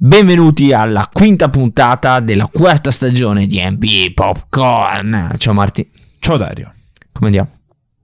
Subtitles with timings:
[0.00, 5.34] Benvenuti alla quinta puntata della quarta stagione di NBA Popcorn.
[5.38, 5.90] Ciao Marti,
[6.20, 6.72] Ciao Dario.
[7.12, 7.50] come andiamo?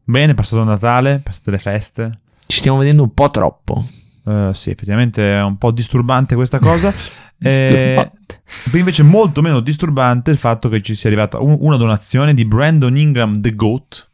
[0.03, 2.19] Bene, è passato Natale, passate le feste.
[2.47, 3.87] Ci stiamo vedendo un po' troppo.
[4.27, 6.93] Eh, sì, effettivamente è un po' disturbante questa cosa.
[7.37, 8.43] Eh, Disturbante.
[8.71, 12.45] poi invece molto meno disturbante il fatto che ci sia arrivata un- una donazione di
[12.47, 14.11] Brandon Ingram The Goat,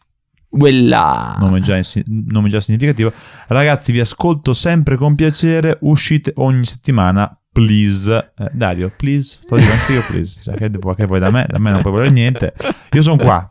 [0.48, 1.36] Quella...
[1.38, 3.12] nome già, nome già significativo.
[3.46, 8.30] Ragazzi, vi ascolto sempre con piacere, uscite ogni settimana, please.
[8.38, 10.40] Eh, Dario, please, sto dicendo anche io please.
[10.42, 11.46] Cioè, che, vuoi- che vuoi da me?
[11.48, 12.52] Da me non puoi volere niente.
[12.92, 13.48] Io sono qua.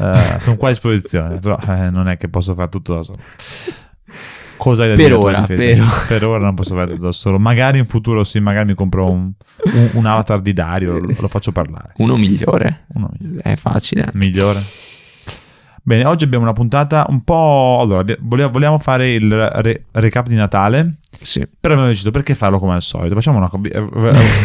[0.00, 3.18] Eh, sono qua a disposizione, però eh, non è che posso fare tutto da solo.
[4.56, 7.38] Cosa hai da Per dire ora, per- Per ora non posso fare tutto da solo.
[7.38, 9.30] Magari in futuro sì, magari mi compro un,
[9.64, 11.92] un- un avatar di Dario, lo, lo faccio parlare.
[11.98, 12.86] Uno migliore.
[12.94, 13.42] Uno migliore.
[13.42, 14.10] È facile.
[14.14, 14.60] Migliore.
[15.88, 17.78] Bene, oggi abbiamo una puntata un po'...
[17.80, 21.46] Allora, vogliamo fare il re- recap di Natale, Sì.
[21.58, 23.14] però abbiamo deciso perché farlo come al solito.
[23.14, 23.48] Facciamo una...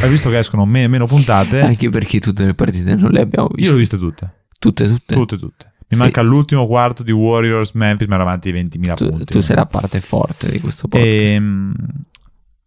[0.02, 1.60] Hai visto che escono me- meno puntate?
[1.62, 3.70] Anche perché tutte le partite non le abbiamo Io viste.
[3.72, 4.34] le ho viste tutte.
[4.58, 5.16] Tutte, tutte.
[5.16, 5.72] Tutte, tutte.
[5.90, 6.02] Mi Sì.
[6.04, 9.26] manca l'ultimo quarto di Warriors Memphis, ma avanti di 20.000 Tu, punti.
[9.26, 11.34] tu sei la parte forte di questo podcast.
[11.34, 11.42] E,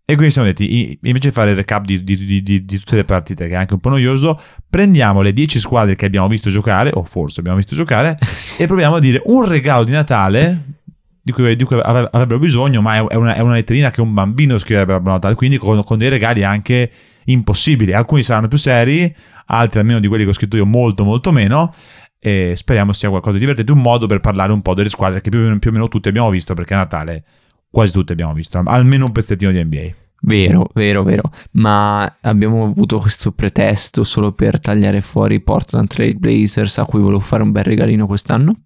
[0.09, 3.05] e quindi siamo detti, invece di fare il recap di, di- di- di- tutte le
[3.05, 4.41] partite, che è anche un po' noioso,
[4.71, 8.17] prendiamo le 10 squadre che abbiamo visto giocare, o forse abbiamo visto giocare,
[8.57, 10.75] e proviamo a dire un regalo di Natale
[11.21, 14.57] di cui, di cui avrebbero bisogno, ma è una, è una letterina che un bambino
[14.59, 16.89] scriverebbe a Natale, quindi con, con dei regali anche
[17.25, 17.93] impossibili.
[17.93, 19.13] Alcuni saranno più seri,
[19.47, 21.75] altri almeno di quelli che ho scritto io molto molto meno.
[22.21, 25.31] E speriamo sia qualcosa di divertente, un modo per parlare un po' delle squadre che
[25.31, 27.25] più o meno, più o meno tutte abbiamo visto, perché a Natale
[27.77, 29.95] quasi tutte abbiamo visto, almeno un pezzettino di NBA.
[30.23, 31.31] Vero, vero, vero.
[31.53, 37.21] Ma abbiamo avuto questo pretesto solo per tagliare fuori Portland Trail Blazers a cui volevo
[37.21, 38.61] fare un bel regalino quest'anno?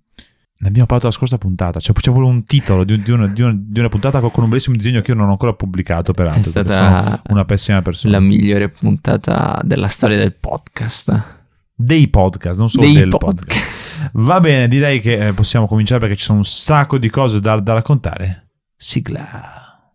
[0.59, 3.43] Ne abbiamo parlato la scorsa puntata, c'è, c'è voluto un titolo di, di una, di
[3.43, 6.43] una- di una puntata con un bellissimo disegno che io non ho ancora pubblicato, peraltro.
[6.43, 8.13] È stata una pessima persona.
[8.13, 11.39] la migliore puntata della storia del podcast.
[11.75, 13.49] Dei podcast, non solo Dei del podcast.
[13.49, 14.11] podcast.
[14.13, 17.59] Va bene, direi che eh, possiamo cominciare perché ci sono un sacco di cose da,
[17.59, 18.50] da raccontare.
[18.83, 19.93] Sigla.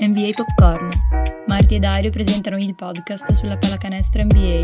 [0.00, 0.88] NBA Popcorn.
[1.46, 4.62] Marti e Dario presentano il podcast sulla pallacanestro NBA.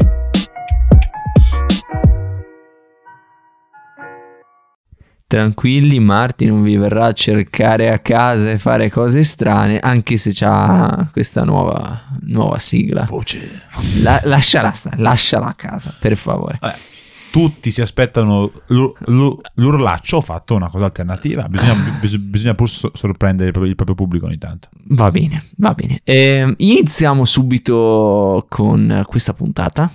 [5.27, 10.31] Tranquilli, Marti non vi verrà a cercare a casa e fare cose strane, anche se
[10.32, 13.05] c'ha questa nuova, nuova sigla.
[13.05, 13.65] Voce.
[14.00, 16.59] La- lasciala stare, lasciala a casa, per favore.
[17.31, 21.49] Tutti si aspettano l'ur- l'ur- l'urlaccio, ho fatto una cosa alternativa.
[21.49, 24.69] Bisogna, bis- bisogna pur so- sorprendere il proprio, il proprio pubblico ogni tanto.
[24.89, 26.01] Va bene, va bene.
[26.03, 29.91] Ehm, iniziamo subito con questa puntata.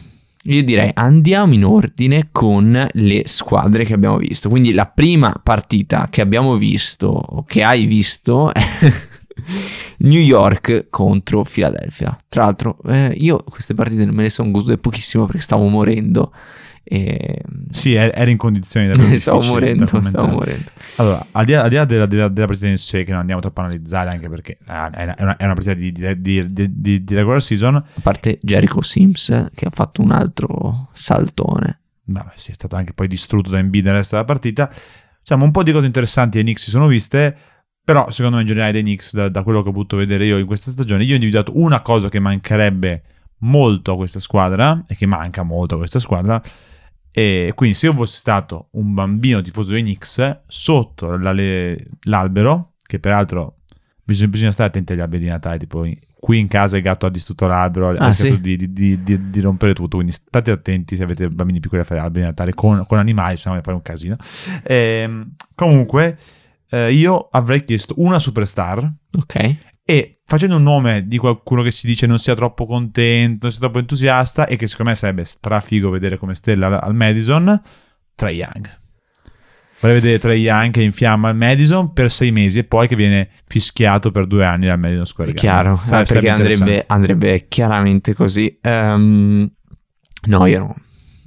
[0.47, 4.47] Io direi andiamo in ordine con le squadre che abbiamo visto.
[4.47, 8.61] Quindi la prima partita che abbiamo visto, o che hai visto, è
[9.99, 12.17] New York contro Philadelphia.
[12.29, 16.31] Tra l'altro, eh, io queste partite me le sono godute pochissimo perché stavo morendo.
[16.87, 17.41] E...
[17.71, 20.69] Sì, er- era in condizioni davvero stavo morendo, stavo morendo.
[20.97, 23.21] Allora, al di là, al di là della, della- della partita in sé, che non
[23.21, 26.45] andiamo troppo a analizzare, anche perché ah, è una, è una- partita di, di- di-
[26.53, 31.79] di- di- di regular season, A parte Jericho Sims che ha fatto un altro saltone.
[32.03, 34.71] vabbè, sì, è stato anche poi distrutto da Embiid nel resto della partita.
[35.19, 37.35] Diciamo, un po' di cose interessanti ai Knicks si sono viste,
[37.83, 40.37] però secondo me in generale dei Knicks, da, da quello che ho potuto vedere io
[40.37, 43.01] in questa stagione, io ho individuato una cosa che mancherebbe
[43.39, 46.41] molto a questa squadra, e che manca molto a questa squadra,
[47.17, 52.73] e quindi se io fossi stato un bambino tifoso dei Knicks, sotto la- le- l'albero,
[52.85, 53.59] che peraltro
[54.03, 55.87] bisogna, bisogna stare attenti agli alberi di Natale, tipo
[56.19, 58.41] qui in casa il gatto ha distrutto l'albero, ha Ah, rischiato sì?
[58.41, 62.01] di, di- di- di- rompere tutto, quindi state attenti se avete bambini piccoli a fare
[62.01, 64.17] alberi di Natale con, con animali, se no fare un casino.
[64.63, 66.17] Ehm, comunque,
[66.69, 69.55] eh, io avrei chiesto una superstar Ok.
[69.85, 73.59] E facendo un nome di qualcuno che si dice non sia troppo contento, non sia
[73.59, 77.61] troppo entusiasta e che secondo me sarebbe strafigo vedere come stella al, Madison,
[78.15, 78.77] Trae Young.
[79.79, 83.29] Vorrei vedere Trae Young che infiamma il Madison per sei mesi e poi che viene
[83.45, 85.51] fischiato per due anni dal Madison Square Garden.
[85.51, 88.57] chiaro, Sarebbe- eh, perché andrebbe, andrebbe chiaramente così.
[88.61, 89.51] Ehm,
[90.27, 90.75] no, io no.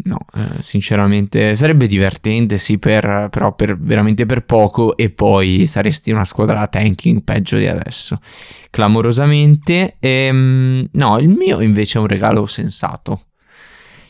[0.04, 6.12] No, eh, sinceramente sarebbe divertente, sì, per, però per, veramente per poco e poi saresti
[6.12, 8.20] una squadra tanking peggio di adesso.
[8.70, 9.96] Clamorosamente.
[9.98, 13.22] Ehm, no, il mio invece è un regalo sensato.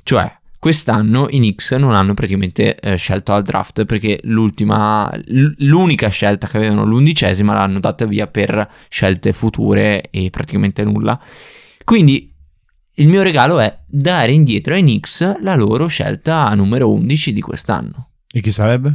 [0.02, 6.48] Cioè, quest'anno i Knicks non hanno praticamente eh, scelto al draft perché l'ultima, l'unica scelta
[6.48, 11.18] che avevano, l'undicesima, l'hanno data via per scelte future e praticamente nulla.
[11.82, 12.30] Quindi
[12.98, 18.08] il mio regalo è dare indietro ai Knicks la loro scelta numero 11 di quest'anno.
[18.30, 18.94] E chi sarebbe?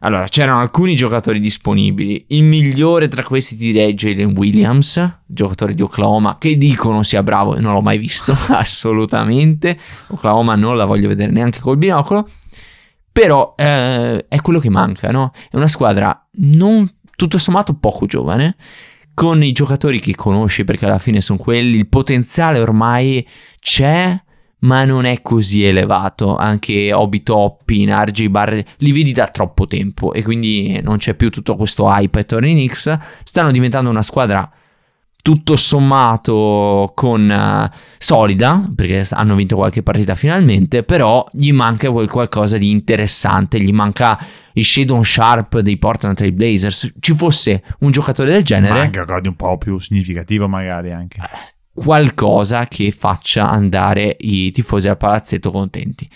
[0.00, 2.26] Allora, c'erano alcuni giocatori disponibili.
[2.28, 7.56] Il migliore tra questi ti direi Jalen Williams, giocatore di Oklahoma, che dicono sia bravo
[7.56, 9.78] e non l'ho mai visto, assolutamente.
[10.08, 12.28] Oklahoma non la voglio vedere neanche col binocolo.
[13.12, 15.32] Però eh, è quello che manca, no?
[15.50, 18.56] È una squadra non tutto sommato poco giovane,
[19.14, 23.26] con i giocatori che conosci perché alla fine sono quelli, il potenziale ormai
[23.60, 24.20] c'è,
[24.60, 26.36] ma non è così elevato.
[26.36, 31.30] Anche Obi Toppin, RJ Barrett, li vedi da troppo tempo e quindi non c'è più
[31.30, 32.98] tutto questo hype attorno ai Knicks.
[33.22, 34.50] Stanno diventando una squadra
[35.24, 42.58] tutto sommato con uh, solida, perché hanno vinto qualche partita finalmente, però gli manca qualcosa
[42.58, 44.22] di interessante, gli manca
[44.52, 46.92] il Shadon Sharp dei Portland Trail Blazers.
[47.00, 48.74] Ci fosse un giocatore del genere...
[48.74, 51.18] Manca qualcosa di un po' più significativo magari anche.
[51.72, 56.06] Qualcosa che faccia andare i tifosi al palazzetto contenti.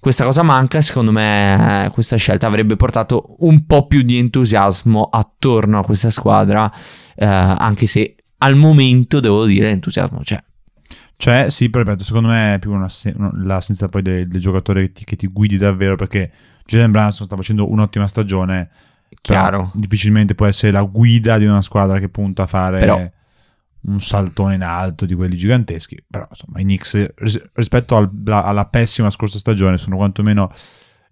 [0.00, 5.80] Questa cosa manca, secondo me questa scelta avrebbe portato un po' più di entusiasmo attorno
[5.80, 6.72] a questa squadra,
[7.14, 10.42] eh, anche se al momento devo dire entusiasmo c'è.
[11.16, 12.88] C'è, sì, però ripeto, secondo me è più una,
[13.36, 16.30] l'assenza poi del, del giocatore che ti, che ti, guidi davvero perché
[16.66, 18.70] Jalen Branson sta facendo un'ottima stagione.
[19.20, 19.70] Chiaro.
[19.74, 23.10] Difficilmente può essere la guida di una squadra che punta a fare però,
[23.82, 26.04] un saltone in alto di quelli giganteschi.
[26.06, 27.14] Però insomma, i Knicks
[27.54, 30.52] rispetto al, alla pessima scorsa stagione sono quantomeno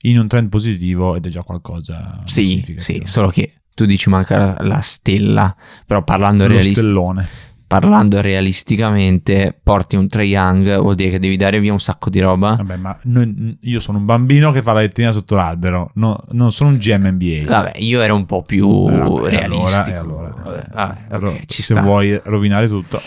[0.01, 2.21] in un trend positivo ed è già qualcosa.
[2.25, 5.55] Sì, sì, solo che tu dici manca la stella,
[5.87, 11.73] però parlando realisticamente parlando realisticamente, porti un Trae Young, vuol dire che devi dare via
[11.73, 12.55] un sacco di roba.
[12.57, 16.53] Vabbè, ma noi, io sono un bambino che fa la lettina sotto l'albero, no, non
[16.53, 17.45] sono un GM NBA.
[17.47, 19.99] Vabbè, io ero un po' più eh, vabbè, realistico.
[19.99, 21.81] Allora, allora, vabbè, vabbè, allora okay, se sta.
[21.81, 23.01] vuoi rovinare tutto.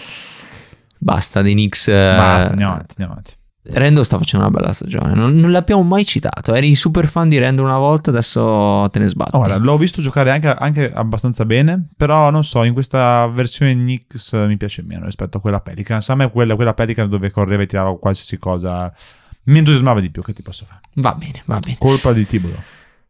[0.98, 1.88] Basta, dei Knicks...
[1.88, 3.34] Basta, andiamo avanti, andiamo avanti.
[3.68, 6.54] Rendo sta facendo una bella stagione, non, non, l'abbiamo mai citato.
[6.54, 9.36] Eri super fan di Rendo una volta, adesso te ne sbatti.
[9.36, 14.34] Ora, l'ho visto giocare anche, anche, abbastanza bene, però non so, in questa versione Knicks
[14.34, 16.10] mi piace meno rispetto a quella Pelicans.
[16.10, 18.94] A me quella, quella Pelicans dove correva e tirava qualsiasi cosa
[19.46, 20.82] mi entusiasmava di più, che ti posso fare?
[20.96, 21.78] Va bene, va bene.
[21.78, 22.60] Colpa di Thibodeau.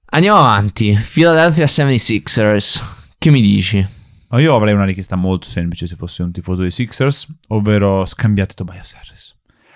[0.07, 0.97] Andiamo avanti.
[1.11, 2.83] Philadelphia 76ers.
[3.17, 3.85] Che mi dici?
[4.31, 8.95] Io avrei una richiesta molto semplice se fossi un tifoso dei Sixers, ovvero scambiate Tobias
[8.99, 9.33] Harris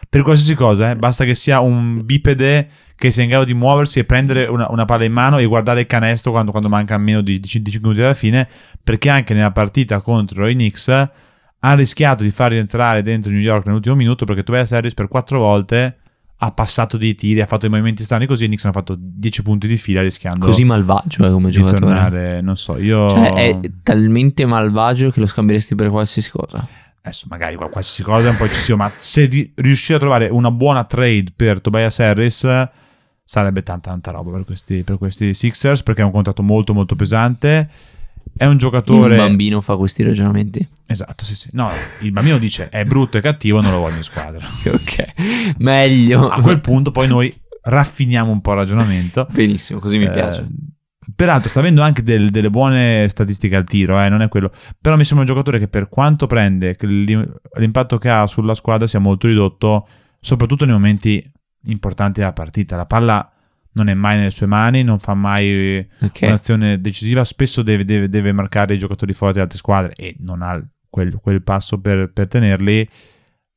[0.10, 0.96] per qualsiasi cosa, eh?
[0.96, 4.84] basta che sia un bipede che sia in grado di muoversi e prendere una, una
[4.84, 8.16] palla in mano e guardare il canestro quando, quando manca meno di 5 minuti alla
[8.16, 8.48] fine,
[8.84, 13.68] perché anche nella partita contro i Knicks ha rischiato di far rientrare dentro New York
[13.68, 15.98] nell'ultimo minuto perché Tobias Harris per 4 volte
[16.42, 19.44] ha passato dei tiri, ha fatto dei movimenti strani così e Knicks hanno fatto 10
[19.44, 23.60] punti di fila rischiando così malvagio eh, come giocatore tornare, non so io cioè è
[23.84, 26.68] talmente malvagio che lo scambieresti per qualsiasi cosa
[27.01, 30.51] adesso magari qualsiasi cosa è un po' eccessivo, ma se ri- riuscire a trovare una
[30.51, 32.69] buona trade per Tobias Harris
[33.24, 36.96] sarebbe tanta tanta roba per questi, per questi Sixers perché è un contratto molto molto
[36.96, 37.69] pesante.
[38.36, 39.16] È un giocatore.
[39.16, 40.66] Il bambino fa questi ragionamenti.
[40.86, 41.50] Esatto, sì, sì.
[41.51, 44.46] No, il bambino dice è brutto e cattivo, non lo voglio in squadra.
[44.66, 46.30] ok, meglio.
[46.30, 49.28] A quel punto poi noi raffiniamo un po' il ragionamento.
[49.30, 50.48] Benissimo, così mi eh, piace.
[51.19, 54.54] Peraltro sta avendo anche del, delle buone statistiche al tiro, eh, non è quello.
[54.80, 59.00] Però mi sembra un giocatore che per quanto prende, l'impatto che ha sulla squadra sia
[59.00, 59.86] molto ridotto,
[60.18, 61.30] soprattutto nei momenti
[61.63, 62.77] importanti della partita.
[62.77, 63.30] La palla
[63.74, 66.30] non è mai nelle sue mani, non fa mai okay.
[66.30, 70.41] un'azione decisiva, spesso deve, deve, deve, marcare i giocatori forti di altre squadre e non
[70.41, 70.58] ha
[70.89, 72.88] quel, quel passo per, per, tenerli.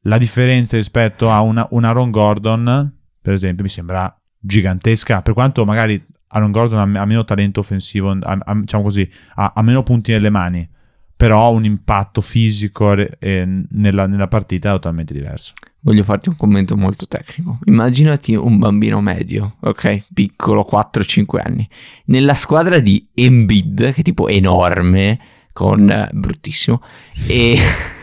[0.06, 5.64] La differenza rispetto a una, un Aaron Gordon, per esempio, mi sembra gigantesca, per quanto
[5.64, 10.12] magari Aaron Gordon ha, ha meno talento offensivo, ha, ha, diciamo così, ha, meno punti
[10.12, 10.68] nelle mani,
[11.14, 15.52] però un impatto fisico eh, nella, nella partita è totalmente diverso.
[15.80, 17.58] Voglio farti un commento molto tecnico.
[17.64, 20.06] Immaginati un bambino medio, ok?
[20.14, 21.68] Piccolo, 4-5 anni.
[22.06, 25.18] Nella squadra di Embiid, che è tipo enorme,
[25.52, 26.82] con eh, bruttissimo,
[27.26, 27.58] e,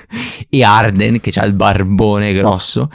[0.50, 2.91] e Arden, che ha il barbone grosso,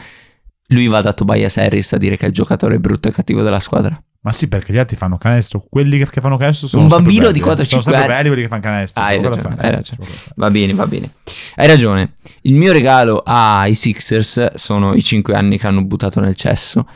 [0.68, 3.60] lui va da Tobias Harris a dire che è il giocatore brutto e cattivo della
[3.60, 4.00] squadra.
[4.24, 5.62] Ma sì, perché gli altri fanno canestro.
[5.68, 6.84] Quelli che, che fanno canestro sono.
[6.84, 7.66] Un bambino di 4-5 anni.
[7.66, 9.02] Sono sempre belli quelli che fanno canestro.
[9.02, 10.06] Ah, hai ragione, hai ragione.
[10.36, 11.10] Va bene, va bene.
[11.56, 12.14] Hai ragione.
[12.40, 16.88] Il mio regalo ai Sixers sono i 5 anni che hanno buttato nel cesso.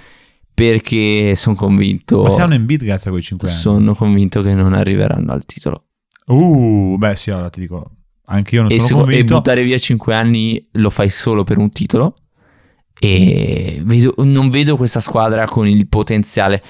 [0.54, 2.23] Perché sono convinto.
[2.23, 3.58] Ma hanno in beat grazie a quei 5 anni.
[3.58, 5.85] Sono convinto che non arriveranno al titolo.
[6.25, 7.90] Uh, beh, sì, allora ti dico.
[8.25, 9.35] Anche io non e sono convinto.
[9.35, 12.16] E buttare via 5 anni lo fai solo per un titolo.
[12.99, 16.62] E vedo, non vedo questa squadra con il potenziale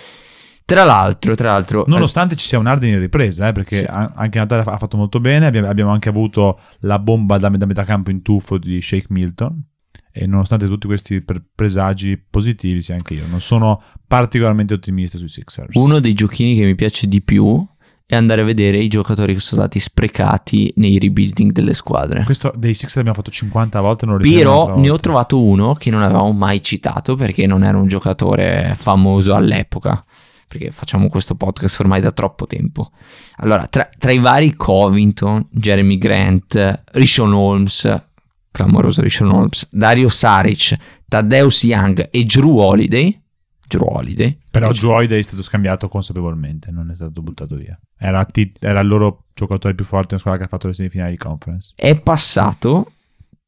[0.69, 3.85] tra l'altro, tra l'altro, nonostante ci sia un Arden in ripresa, eh, perché sì.
[3.87, 5.47] anche Natale ha fatto molto bene.
[5.47, 9.65] Abbiamo, abbiamo anche avuto la bomba da, da metà campo in tuffo di Shake Milton.
[10.13, 15.29] E nonostante tutti questi pre- presagi positivi, sì, anche io non sono particolarmente ottimista sui
[15.29, 15.75] Sixers.
[15.75, 17.67] Uno dei giochini che mi piace di più
[18.05, 22.25] e andare a vedere i giocatori che sono stati sprecati nei rebuilding delle squadre.
[22.25, 25.91] Questo dei Six l'abbiamo fatto 50 volte, non lo Però ne ho trovato uno che
[25.91, 30.05] non avevamo mai citato perché non era un giocatore famoso all'epoca.
[30.49, 32.91] Perché facciamo questo podcast ormai da troppo tempo.
[33.37, 38.09] Allora, tra, tra i vari Covington, Jeremy Grant, Rishon Holmes,
[38.51, 40.77] clamoroso Rishon Holmes, Dario Saric,
[41.07, 43.23] Taddeus Young e Drew Holiday.
[43.69, 44.39] Drew Holiday.
[44.51, 47.79] Però Joe Holiday è stato scambiato consapevolmente, non è stato buttato via.
[47.99, 51.11] Era, ti- era il loro giocatore più forte in squadra che ha fatto le semifinali
[51.11, 51.75] di conference.
[51.77, 52.93] è passato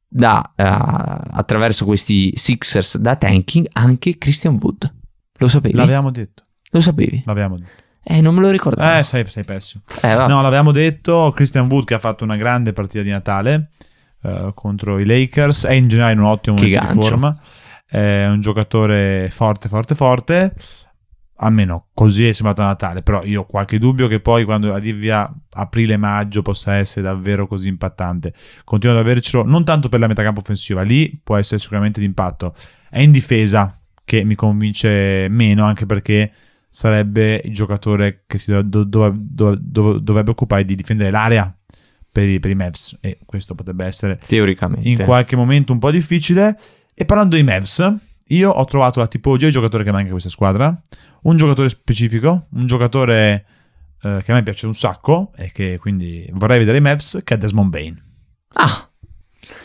[0.07, 4.95] da, eh, attraverso questi Sixers da tanking anche Christian Wood.
[5.38, 5.75] Lo sapevi?
[5.75, 7.22] L'avevamo detto, Lo sapevi?
[7.24, 7.82] l'avevamo detto.
[8.02, 8.98] Eh, non me lo ricordavo.
[8.98, 9.82] Eh, sei, sei pessimo.
[10.02, 10.14] Eh.
[10.14, 13.70] No, l'avevamo detto, Christian Wood che ha fatto una grande partita di Natale
[14.22, 17.08] eh, contro i Lakers, è in generale in un ottimo Che momento di gancio.
[17.10, 17.40] forma,
[17.86, 20.54] è un giocatore forte, forte, forte,
[21.42, 25.10] almeno così è sembrato a Natale, però io ho qualche dubbio che poi quando arrivi
[25.10, 28.32] a aprile-maggio possa essere davvero così impattante.
[28.64, 32.54] Continuo ad avercelo, non tanto per la metacampo offensiva, lì può essere sicuramente d'impatto,
[32.88, 36.32] è in difesa che mi convince meno, anche perché
[36.70, 41.52] sarebbe il giocatore che si dov- dov- dov- dov- dovrebbe occupare di difendere l'area
[42.12, 44.88] per i, per i Mavs e questo potrebbe essere Teoricamente.
[44.88, 46.58] in qualche momento un po' difficile.
[46.94, 47.94] E parlando di Mavs,
[48.28, 50.80] io ho trovato la tipologia di giocatore che manca a questa squadra,
[51.22, 53.44] un giocatore specifico, un giocatore
[54.02, 57.34] eh, che a me piace un sacco e che quindi vorrei vedere ai Mavs, che
[57.34, 58.02] è Desmond Bain.
[58.54, 58.88] Ah,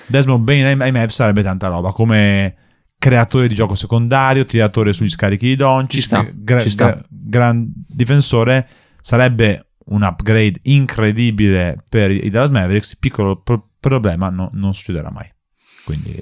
[0.08, 2.56] Desmond Bain ai, ai Mavs sarebbe tanta roba, come
[3.06, 6.86] creatore di gioco secondario, tiratore sugli scarichi di Doncic, Ci sta, gra- ci sta.
[6.92, 8.68] gra- gran difensore,
[9.00, 15.32] sarebbe un upgrade incredibile per i Dallas Mavericks, piccolo pro- problema no- non succederà mai.
[15.84, 16.20] Quindi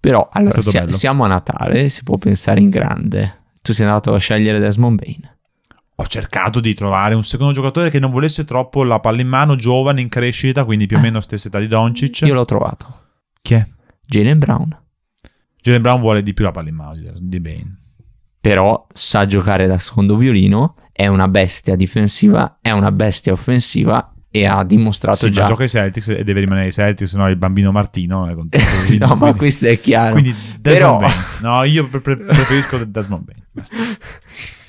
[0.00, 0.92] però allora bello.
[0.92, 3.42] siamo a Natale, si può pensare in grande.
[3.60, 5.34] Tu sei andato a scegliere Desmond Bain.
[5.98, 9.54] ho cercato di trovare un secondo giocatore che non volesse troppo la palla in mano,
[9.56, 12.22] giovane, in crescita, quindi più o meno stessa età di Doncic.
[12.22, 13.00] Io l'ho trovato.
[13.42, 13.66] Chi è?
[14.06, 14.84] Jalen Brown.
[15.66, 17.76] Jalen Brown vuole di più la palla in mano di- Bain.
[18.40, 24.46] Però sa giocare da secondo violino, è una bestia difensiva, è una bestia offensiva e
[24.46, 25.46] ha dimostrato Sì, ma già...
[25.46, 28.66] gioca ai Celtics e deve rimanere ai Celtics, no il bambino Martino è contento.
[28.86, 30.12] Quindi- no, ma quindi- questo è chiaro.
[30.12, 30.32] Quindi
[30.62, 31.24] Però- Desmond Bain.
[31.40, 33.44] No, io pre- pre- preferisco Desmond Bain.
[33.50, 33.76] Basta.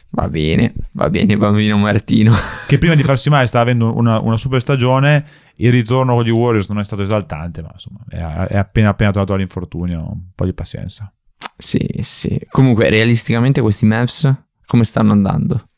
[0.10, 2.34] Va bene, va bene, bambino Martino.
[2.66, 5.24] Che prima di farsi male stava avendo una, una super stagione.
[5.58, 8.18] Il ritorno con gli Warriors non è stato esaltante, ma insomma è,
[8.54, 10.00] è appena appena trovato l'infortunio.
[10.00, 11.12] Un po' di pazienza.
[11.58, 12.40] Sì, sì.
[12.50, 15.70] Comunque, realisticamente questi Mavs come stanno andando?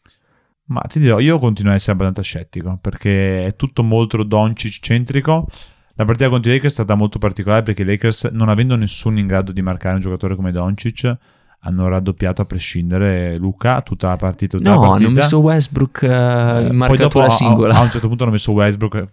[0.66, 5.48] Ma ti dirò, io continuo a essere abbastanza scettico perché è tutto molto Doncic centrico.
[5.94, 9.20] La partita contro i Lakers è stata molto particolare perché i Lakers, non avendo nessuno
[9.20, 11.18] in grado di marcare un giocatore come Doncic,
[11.64, 14.58] hanno raddoppiato a prescindere Luca tutta la partita.
[14.58, 15.08] Tutta la No, partita.
[15.08, 17.76] hanno messo Westbrook Eh, in poi dopo marcatura a- singola.
[17.76, 19.08] A, un certo punto hanno messo Westbrook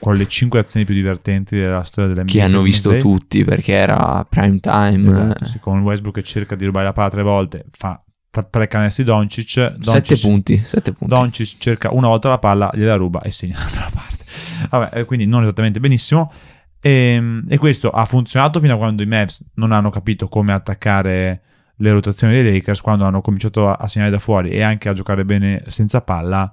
[0.00, 2.32] con le 5 azioni più divertenti della storia dell'NBA.
[2.32, 2.98] che hanno visto Day.
[3.00, 5.08] tutti perché era prime time.
[5.08, 8.02] Esatto, sì, con Westbrook che cerca di rubare la palla tre volte, fa
[8.50, 9.46] tre canestri Doncic.
[9.46, 11.14] Sette Doncic- punti, sette punti.
[11.14, 14.24] Doncic cerca una volta la palla, gliela ruba e segna dall'altra parte.
[14.68, 16.32] Vabbè, eh, quindi non esattamente benissimo.
[16.80, 21.40] E, e questo ha funzionato fino a quando i Mavs non hanno capito come attaccare
[21.76, 24.92] le rotazioni dei Lakers, quando hanno cominciato a, a segnare da fuori e anche a
[24.92, 26.52] giocare bene senza palla,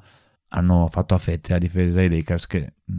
[0.54, 2.94] hanno fatto a fette la difesa dei Lakers che mh,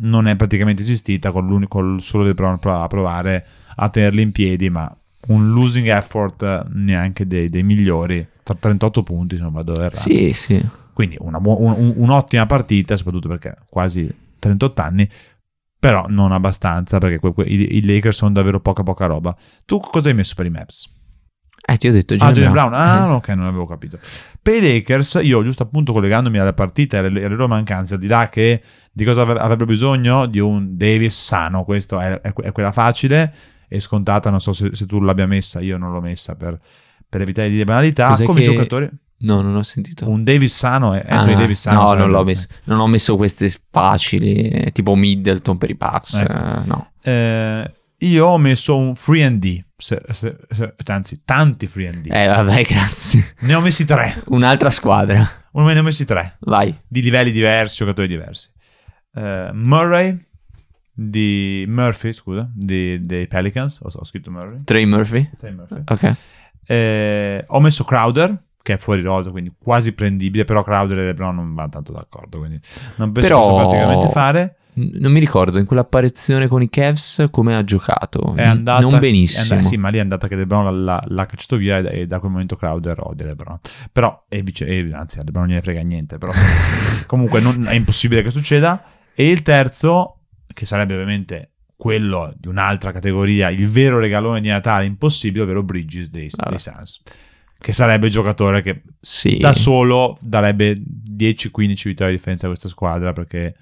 [0.00, 4.32] non è praticamente esistita con, l'unico, col solo del Brown a provare a tenerli in
[4.32, 4.94] piedi, ma
[5.28, 9.98] un losing effort eh, neanche dei, dei migliori, tra 38 punti se non vado errato.
[10.00, 10.60] Sì, sì.
[10.92, 15.08] Quindi una un- un- un'ottima partita, soprattutto perché quasi 38 anni,
[15.78, 19.34] però non abbastanza perché que- que- i, i Lakers sono davvero poca poca roba.
[19.64, 20.88] Tu cosa hai messo per i Mavs?
[21.70, 22.68] Eh, ti ho detto Ah, Jalen Jalen Brown.
[22.70, 22.82] Brown.
[23.10, 23.98] Ah, ok, non avevo capito.
[24.40, 28.06] Per i Lakers, io giusto appunto collegandomi alla partita e alle, alle loro mancanze, di
[28.06, 32.52] là che di cosa avre- avrebbero bisogno di un Davis sano, questo è, è è
[32.52, 33.32] quella facile
[33.68, 36.58] e scontata, non so se, se tu l'abbia messa, io non l'ho messa per,
[37.06, 38.08] per evitare di banalità.
[38.08, 38.88] Cos'è Come che- giocatori,
[39.20, 40.08] No, non ho sentito.
[40.08, 41.82] un Davis sano è Ah, Davis sano.
[41.82, 42.46] no, non l'ho messo.
[42.64, 46.14] Non ho messo queste facili, eh, tipo Middleton per i Bucks.
[46.14, 46.32] Ecco.
[46.32, 46.90] eh, no.
[47.02, 52.00] Eh, io ho messo un free and D, se- se- se- anzi tanti free and
[52.02, 52.08] D.
[52.12, 53.34] Eh, vabbè, grazie.
[53.40, 55.28] Ne ho messi tre, Un'altra squadra.
[55.52, 56.76] O ne ho messi tre, Vai.
[56.86, 58.50] di livelli diversi, giocatori diversi.
[59.14, 60.16] Eh, Murray,
[60.92, 64.62] di Murphy, scusa, di- dei Pelicans, ho, ho scritto Murray.
[64.64, 65.28] Trey Murphy.
[65.40, 65.82] Sì, Murphy.
[65.86, 66.16] Ok.
[66.66, 71.34] Eh, ho messo Crowder, che è fuori rosa, quindi quasi prendibile, però Crowder e LeBron
[71.34, 72.58] non vanno tanto d'accordo, quindi
[72.96, 74.56] non penso Però- possa praticamente fare.
[74.78, 78.34] Non mi ricordo in quell'apparizione con i Cavs come ha giocato.
[78.34, 79.40] È andata, non benissimo.
[79.40, 82.18] È andata, sì, ma lì è andata che LeBron l'ha, l'ha cacciato via e, da
[82.18, 83.58] quel momento Crowder odia LeBron.
[83.92, 86.18] Però, e vice, e, anzi, a LeBron non gliene frega niente.
[86.18, 86.32] Però,
[87.06, 88.82] comunque, non, è impossibile che succeda.
[89.14, 90.20] E il terzo,
[90.52, 96.10] che sarebbe ovviamente quello di un'altra categoria, il vero regalone di Natale impossibile, ovvero Bridges
[96.10, 97.02] dei, dei Suns.
[97.60, 99.38] Che sarebbe il giocatore che sì.
[99.38, 103.54] da solo darebbe 10-15 vittorie di differenza a questa squadra perché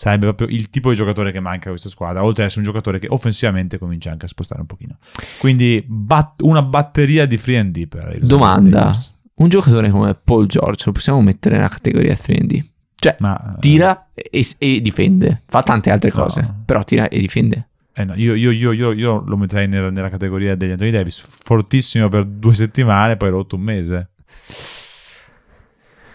[0.00, 2.72] sarebbe proprio il tipo di giocatore che manca a questa squadra, oltre ad essere un
[2.72, 4.96] giocatore che offensivamente comincia anche a spostare un pochino.
[5.38, 8.94] Quindi bat- una batteria di free and D per il Domanda,
[9.34, 12.66] un giocatore come Paul George lo possiamo mettere nella categoria free and D?
[12.94, 16.62] Cioè, Ma, tira e, e, difende, fa tante altre cose, no.
[16.64, 17.68] però tira e difende.
[17.92, 22.08] Eh no, io, io, io, io, lo metterei nella, nella categoria degli Anthony Davis, fortissimo
[22.08, 24.08] per due settimane, poi rotto un mese.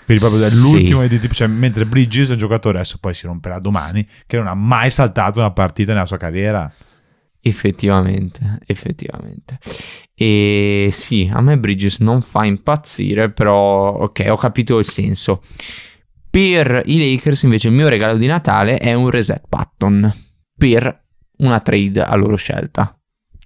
[0.05, 1.07] Quindi proprio sì.
[1.07, 4.47] di tipo, cioè, mentre Bridges è un giocatore, adesso poi si romperà domani, che non
[4.47, 6.71] ha mai saltato una partita nella sua carriera.
[7.41, 9.59] Effettivamente, effettivamente.
[10.13, 15.43] E sì, a me Bridges non fa impazzire, però ok, ho capito il senso.
[16.29, 20.13] Per i Lakers invece il mio regalo di Natale è un reset button
[20.57, 21.03] per
[21.37, 22.94] una trade a loro scelta.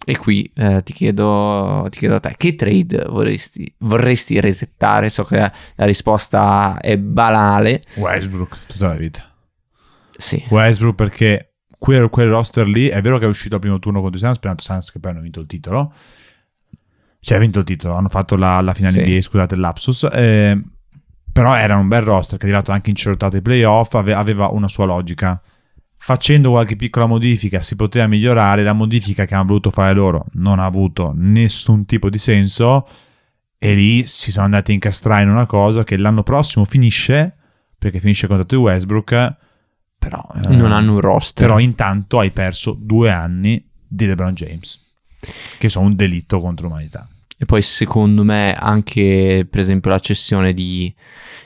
[0.10, 5.08] E qui eh, ti, chiedo, ti, chiedo, a te, che trade vorresti, vorresti resettare?
[5.08, 7.80] So che la, la risposta è banale.
[7.94, 9.32] Westbrook, tutta la vita.
[10.18, 10.44] Sì.
[10.50, 14.18] Westbrook perché quel, quel, roster lì, è vero che è uscito al primo turno contro
[14.18, 15.94] i Suns, sperando Suns che poi hanno vinto il titolo.
[17.20, 19.12] Cioè, ha vinto il titolo, hanno fatto la, la finale sì.
[19.12, 20.08] NBA, scusate il lapsus.
[20.12, 20.60] Eh,
[21.32, 24.70] però era un bel roster che è arrivato anche in ai playoff, ave, aveva una
[24.70, 25.39] sua logica
[26.01, 30.58] facendo qualche piccola modifica si poteva migliorare, la modifica che hanno voluto fare loro non
[30.60, 32.88] ha avuto nessun tipo di senso
[33.58, 37.36] e lì si sono andati a incastrare in una cosa che l'anno prossimo finisce,
[37.77, 39.36] perché finisce il contratto di Westbrook,
[40.00, 40.25] però...
[40.36, 41.46] Eh, non hanno un roster.
[41.46, 44.79] Però intanto hai perso due anni di LeBron James,
[45.58, 47.08] che sono un delitto contro l'umanità.
[47.38, 50.94] E poi secondo me anche per esempio la cessione di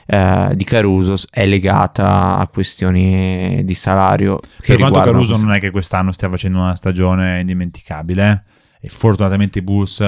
[0.06, 4.40] eh, di Caruso è legata a questioni di salario.
[4.64, 8.44] Per quanto Caruso non è che quest'anno stia facendo una stagione indimenticabile,
[8.80, 9.98] e fortunatamente i Bulls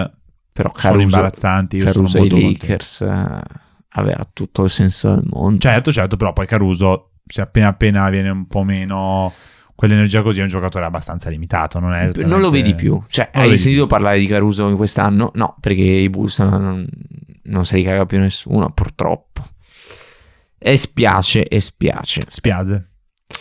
[0.52, 1.78] Però Caruso, sono imbarazzanti.
[1.78, 3.40] Caruso ai Lakers eh,
[3.88, 5.58] aveva tutto il senso del mondo.
[5.58, 9.32] Certo, certo, però poi Caruso, se appena appena viene un po' meno
[9.76, 11.78] quell'energia così è un giocatore abbastanza limitato.
[11.78, 13.00] Non, è non lo vedi più.
[13.08, 13.94] Cioè, hai sentito più.
[13.94, 15.30] parlare di Caruso in quest'anno?
[15.34, 16.86] No, perché i Bulls non,
[17.44, 19.44] non se li caga più nessuno, purtroppo.
[20.58, 22.22] E spiace, e spiace.
[22.26, 22.90] Spiace.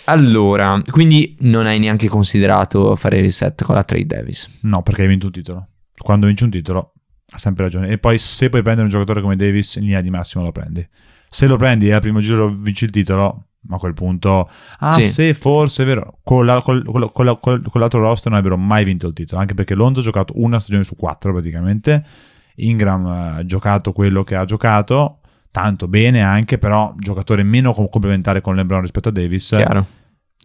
[0.05, 4.59] Allora, quindi non hai neanche considerato fare il reset con la Trade Davis?
[4.63, 5.67] No, perché hai vinto un titolo.
[5.95, 6.93] Quando vinci un titolo,
[7.33, 7.89] ha sempre ragione.
[7.89, 10.87] E poi se puoi prendere un giocatore come Davis, in linea di massimo lo prendi.
[11.29, 14.49] Se lo prendi e al primo giro vinci il titolo, a quel punto,
[14.79, 15.05] ah, sì.
[15.05, 18.83] se forse è vero, con, la, con, con, con, con l'altro roster non avrebbero mai
[18.83, 19.41] vinto il titolo.
[19.41, 22.05] Anche perché Lonzo ha giocato una stagione su quattro praticamente.
[22.57, 25.19] Ingram ha giocato quello che ha giocato
[25.55, 29.53] tanto bene anche, però giocatore meno complementare con LeBron rispetto a Davis.
[29.55, 29.87] Chiaro.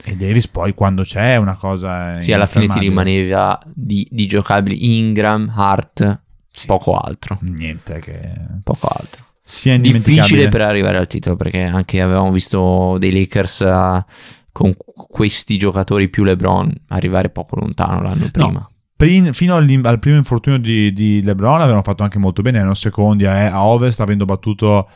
[0.04, 2.20] E Davis poi quando c'è una cosa...
[2.20, 6.66] Sì, alla fine ti rimaneva di, di giocabili Ingram, Hart, sì.
[6.66, 7.38] poco altro.
[7.40, 8.34] Niente che...
[8.62, 9.24] Poco altro.
[9.42, 14.04] Sia Difficile per arrivare al titolo perché anche avevamo visto dei Lakers uh,
[14.52, 18.69] con questi giocatori più LeBron arrivare poco lontano l'anno prima.
[19.00, 23.24] No fino al primo infortunio di, di, LeBron avevano fatto anche molto bene, erano secondi
[23.24, 24.88] a, a Ovest avendo battuto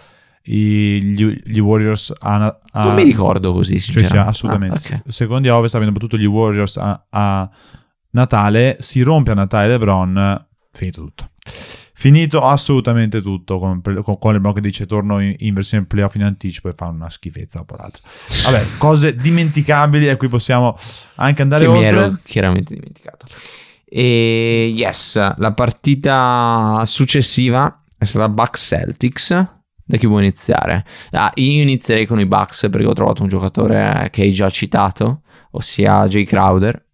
[0.44, 4.16] i, gli, gli, Warriors a, a, Non mi ricordo così, sinceramente.
[4.16, 4.76] Cioè, sì, assolutamente.
[4.76, 5.12] Ah, okay.
[5.12, 7.50] Secondi a Ovest avendo battuto gli Warriors a, a,
[8.10, 11.30] Natale, si rompe a Natale LeBron, finito tutto.
[11.96, 16.24] Finito assolutamente tutto con, con, con LeBron che dice torno in, in versione playoff in
[16.24, 18.02] anticipo e fa una schifezza dopo l'altra.
[18.44, 20.76] Vabbè, cose dimenticabili e qui possiamo
[21.14, 21.90] anche andare che oltre.
[21.90, 23.26] mi ero chiaramente dimenticato.
[23.96, 29.28] E yes, la partita successiva è stata Bucks Celtics.
[29.84, 30.84] Da chi vuoi iniziare?
[31.12, 35.22] Ah, io inizierei con i Bucks perché ho trovato un giocatore che hai già citato,
[35.52, 36.84] ossia Jay Crowder.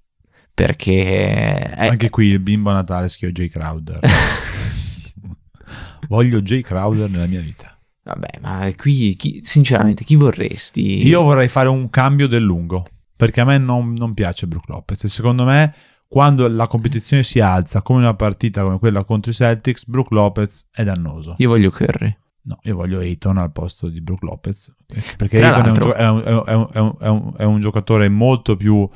[0.52, 1.86] Perché è...
[1.86, 4.00] anche qui il bimbo a Natale scrive Jay Crowder.
[6.06, 7.78] Voglio Jay Crowder nella mia vita.
[8.02, 11.06] Vabbè, ma qui chi, sinceramente chi vorresti?
[11.06, 12.84] Io vorrei fare un cambio del lungo
[13.16, 15.74] perché a me non, non piace Brook Lopez e secondo me
[16.12, 20.66] quando la competizione si alza come una partita come quella contro i Celtics, Brook Lopez
[20.73, 21.37] è dannoso.
[21.38, 22.16] Io voglio Curry.
[22.42, 24.75] No, io voglio Ayton al posto di Brook Lopez.
[25.16, 28.88] Perché Tra Ayton è un, è, un, è, un, è un, giocatore molto più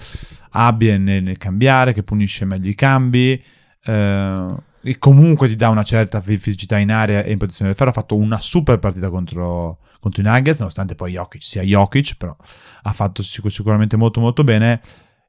[0.51, 3.41] abile nel, nel, cambiare, che punisce meglio i cambi.
[3.85, 7.91] Eh, e comunque ti dà una certa fisicità in area e in posizione del ferro.
[7.91, 12.37] Ha fatto una super partita contro, contro i Nuggets, nonostante poi Jokic sia Jokic, però
[12.83, 14.81] ha fatto sic- sicuramente molto molto bene.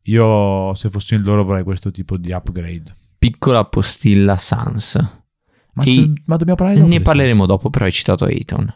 [0.06, 2.96] Io se fossi in loro vorrei questo tipo di upgrade.
[3.18, 4.96] Piccola postilla Sans.
[5.74, 8.74] Ma, E- ma dobbiamo parlare dopo Ne parleremo dopo, però hai citato Ayton.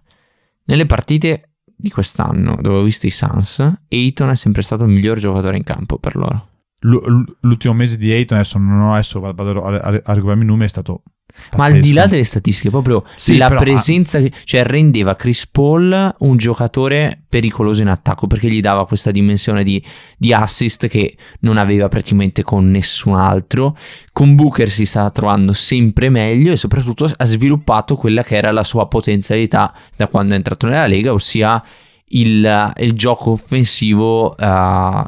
[0.66, 5.18] Nelle partite di quest'anno dove ho visto i Suns, Ayton è sempre stato il miglior
[5.18, 6.48] giocatore in campo per loro.
[6.80, 10.48] L- l'ultimo mese di Ayton, adesso non ho adesso vado a, a, a recuperarmi i
[10.48, 11.04] numeri, è stato
[11.58, 15.16] Ma al di là delle statistiche, proprio Sì, la però, ah, presenza, che- cioè rendeva
[15.16, 19.84] Chris Paul un giocatore pericoloso in attacco perché gli dava questa dimensione di,
[20.18, 23.78] di assist che non aveva praticamente con nessun altro.
[24.12, 28.64] Con Booker si sta trovando sempre meglio e soprattutto ha sviluppato quella che era la
[28.64, 31.64] sua potenzialità da quando è entrato nella Lega, ossia
[32.12, 35.04] il, il gioco offensivo eh,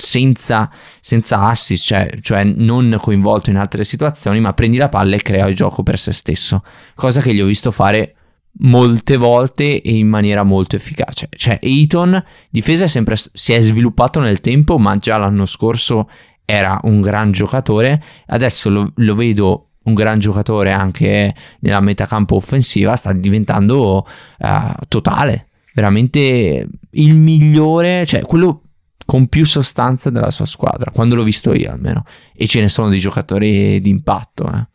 [0.00, 5.22] senza, senza assist, cioè, cioè non coinvolto in altre situazioni, ma prendi la palla e
[5.22, 6.62] crea il gioco per se stesso,
[6.94, 8.14] cosa che gli ho visto fare
[8.60, 11.28] molte volte e in maniera molto efficace.
[11.36, 16.08] Cioè, Eaton, difesa è sempre, si è sviluppato nel tempo, ma già l'anno scorso
[16.44, 22.94] era un gran giocatore, adesso lo, lo vedo un gran giocatore anche nella metacampo offensiva,
[22.94, 24.06] sta diventando
[24.38, 28.62] eh, totale, veramente il migliore, cioè quello
[29.08, 32.90] con più sostanza della sua squadra, quando l'ho visto io almeno, e ce ne sono
[32.90, 34.52] dei giocatori di impatto.
[34.52, 34.68] Eh.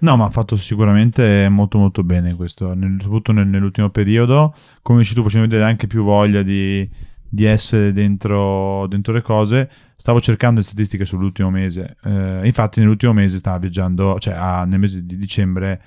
[0.00, 4.52] No, ma ha fatto sicuramente molto molto bene questo, nel- soprattutto nel- nell'ultimo periodo.
[4.82, 6.90] Come dici tu, facendo vedere anche più voglia di,
[7.28, 9.70] di essere dentro, dentro le cose.
[9.96, 11.96] Stavo cercando le statistiche sull'ultimo mese.
[12.02, 15.80] Eh, infatti, nell'ultimo mese stava viaggiando, cioè a- nel mese di dicembre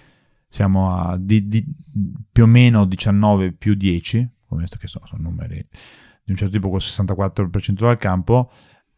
[0.47, 1.65] siamo a di- di-
[2.31, 5.67] più o meno 19 più 10, come che sono, sono numeri
[6.29, 8.51] di un certo tipo col 64% dal campo.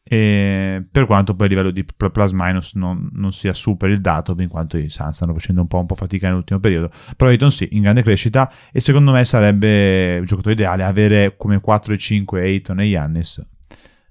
[0.04, 4.36] Per quanto poi a livello di pl- plus minus non, non sia super il dato,
[4.40, 6.92] in quanto i Suns stanno facendo un po', un po' fatica nell'ultimo periodo.
[7.16, 11.62] Però Ayton sì, in grande crescita e secondo me sarebbe il giocatore ideale avere come
[11.62, 13.46] 4 e 5 Ayton e Giannis.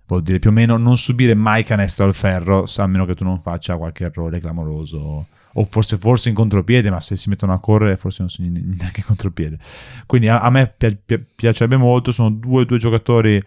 [0.07, 3.25] Vuol dire più o meno non subire mai canestro al ferro, a meno che tu
[3.25, 5.27] non faccia qualche errore clamoroso.
[5.55, 9.01] O forse, forse in contropiede, ma se si mettono a correre forse non sono neanche
[9.01, 9.59] in contropiede.
[10.07, 13.43] Quindi a, a me pi- pi- piacerebbe molto, sono due, due giocatori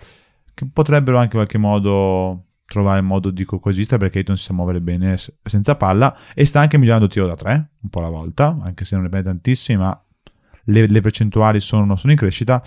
[0.54, 4.54] che potrebbero anche in qualche modo trovare il modo di coesistere perché Ayton si sa
[4.54, 8.10] muovere bene senza palla e sta anche migliorando il tiro da tre un po' alla
[8.10, 10.06] volta anche se non ne prende tantissimi ma
[10.66, 12.64] le, le percentuali sono, sono in crescita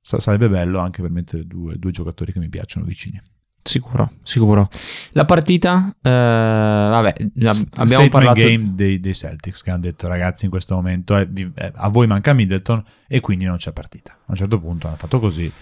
[0.00, 3.20] Sa- sarebbe bello anche per mettere due, due giocatori che mi piacciono vicini
[3.68, 4.68] Sicuro, sicuro.
[5.10, 8.40] La partita, eh, vabbè, abbiamo statement parlato...
[8.40, 11.88] game dei, dei Celtics che hanno detto ragazzi in questo momento eh, vi- eh, a
[11.88, 15.52] voi manca Middleton e quindi non c'è partita a un certo punto hanno fatto così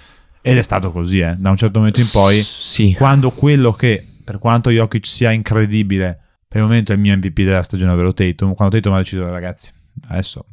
[0.40, 1.34] ed è stato così eh.
[1.36, 6.20] da un certo momento in poi Sì, quando quello che, per quanto Jokic sia incredibile,
[6.46, 9.28] per il momento è il mio MVP della stagione, ovvero Tatum, quando Tatum ha deciso,
[9.28, 9.72] ragazzi,
[10.06, 10.46] adesso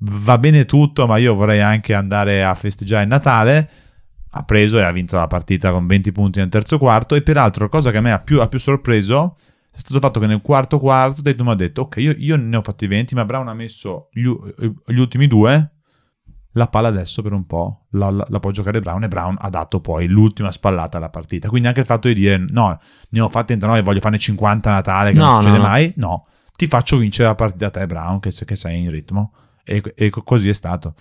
[0.00, 3.70] va bene tutto, ma io vorrei anche andare a festeggiare il Natale,
[4.34, 7.64] ha preso e ha vinto la partita con 20 punti nel terzo quarto, e peraltro
[7.64, 9.36] la cosa che a me ha più, ha più sorpreso
[9.74, 12.56] è stato il fatto che nel quarto quarto Tatum ha detto, ok, io, io ne
[12.56, 14.28] ho fatti 20, ma Brown ha messo gli,
[14.86, 15.70] gli ultimi due,
[16.52, 19.48] la palla adesso per un po' la, la- la può giocare Brown e Brown ha
[19.48, 21.48] dato poi l'ultima spallata alla partita.
[21.48, 22.78] Quindi anche il fatto di dire no,
[23.10, 25.62] ne ho fatte 39 e voglio farne 50 a Natale che No, non succede no,
[25.62, 25.68] no.
[25.68, 29.32] mai, no, ti faccio vincere la partita a te Brown che, che sei in ritmo
[29.64, 30.94] e, e co- così è stato.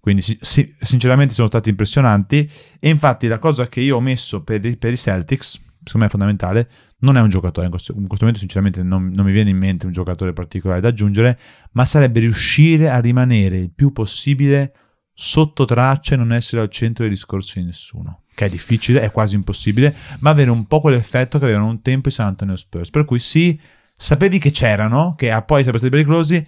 [0.00, 4.64] Quindi sì, sinceramente sono stati impressionanti e infatti la cosa che io ho messo per
[4.64, 8.06] i, per i Celtics, secondo me è fondamentale, non è un giocatore, in questo, in
[8.06, 11.38] questo momento sinceramente non, non mi viene in mente un giocatore particolare da aggiungere,
[11.72, 14.72] ma sarebbe riuscire a rimanere il più possibile
[15.12, 18.22] sotto traccia e non essere al centro dei discorsi di nessuno.
[18.34, 22.08] Che è difficile, è quasi impossibile, ma avere un po' quell'effetto che avevano un tempo
[22.08, 22.90] i San Antonio Spurs.
[22.90, 23.60] Per cui sì,
[23.96, 26.46] sapevi che c'erano, che poi sarebbero stati pericolosi,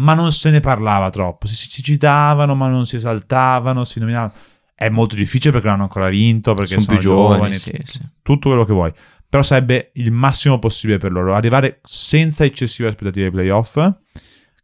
[0.00, 1.46] ma non se ne parlava troppo.
[1.46, 4.32] Si, si citavano, ma non si esaltavano, si nominavano.
[4.74, 7.80] È molto difficile perché non hanno ancora vinto, perché sono sono, più giovani, giovani, sì,
[7.84, 8.00] sì.
[8.22, 8.92] tutto quello che vuoi.
[9.28, 11.34] Però sarebbe il massimo possibile per loro.
[11.34, 13.92] Arrivare senza eccessive aspettative ai playoff,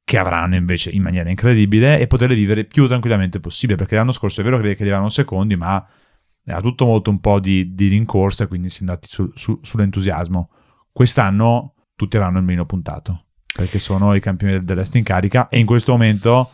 [0.02, 3.76] che avranno invece in maniera incredibile, e poterle vivere più tranquillamente possibile.
[3.76, 5.86] Perché l'anno scorso è vero che arrivavano secondi, ma
[6.44, 9.60] era tutto molto un po' di, di rincorsa, e quindi si è andati su- su-
[9.62, 10.50] sull'entusiasmo.
[10.90, 13.25] Quest'anno tutti avranno il meno puntato,
[13.56, 16.50] perché sono i campioni del- dell'Est in carica, e in questo momento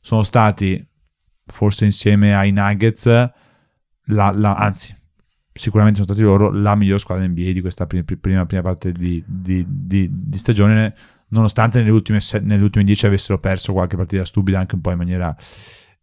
[0.00, 0.84] sono stati,
[1.44, 4.94] forse insieme ai Nuggets, la- la- anzi,
[5.52, 8.92] sicuramente sono stati loro la miglior squadra NBA di questa pri- pri- prima, prima parte
[8.92, 10.94] di, di- di- di stagione,
[11.28, 14.96] nonostante nelle ultime, nelle ultime 10 avessero perso qualche partita stupida anche un po' in
[14.98, 15.36] maniera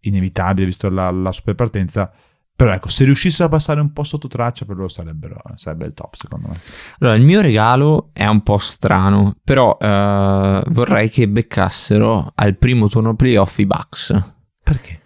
[0.01, 2.11] inevitabile, visto la, la super partenza.
[2.55, 5.93] Però ecco, se riuscissero a passare un po' sotto traccia, per loro sarebbero, sarebbe il
[5.93, 6.59] top, secondo me.
[6.99, 12.87] Allora, il mio regalo è un po' strano, però eh, vorrei che beccassero al primo
[12.87, 14.33] turno playoff i Bucks.
[14.63, 15.03] Perché?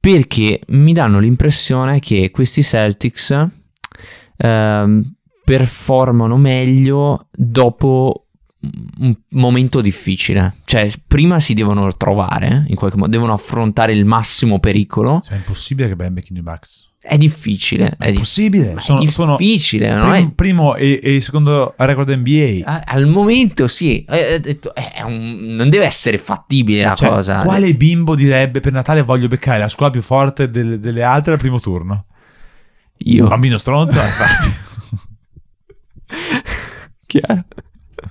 [0.00, 3.48] perché mi danno l'impressione che questi Celtics
[4.36, 5.14] ehm,
[5.44, 8.27] performano meglio dopo
[9.00, 10.56] un momento difficile.
[10.64, 15.22] Cioè, prima si devono trovare, in qualche modo, devono affrontare il massimo pericolo.
[15.24, 16.86] Cioè, è impossibile che Ben becchino i Bucks.
[17.00, 17.94] È difficile.
[17.98, 18.74] È, impossibile.
[18.74, 19.88] Di- sono, è sono difficile.
[19.92, 22.68] non primo, è- primo e, e secondo record NBA.
[22.70, 26.94] a- Al momento sì, Eh, ho detto, eh, è un- non deve essere fattibile la
[26.94, 27.42] Cioè, cosa.
[27.44, 31.38] Quale bimbo direbbe per Natale voglio beccare la squadra più forte delle, delle altre al
[31.38, 32.06] primo turno?
[33.04, 33.22] Io.
[33.22, 34.52] Un bambino stronzo, infatti.
[37.06, 37.44] Chiaro.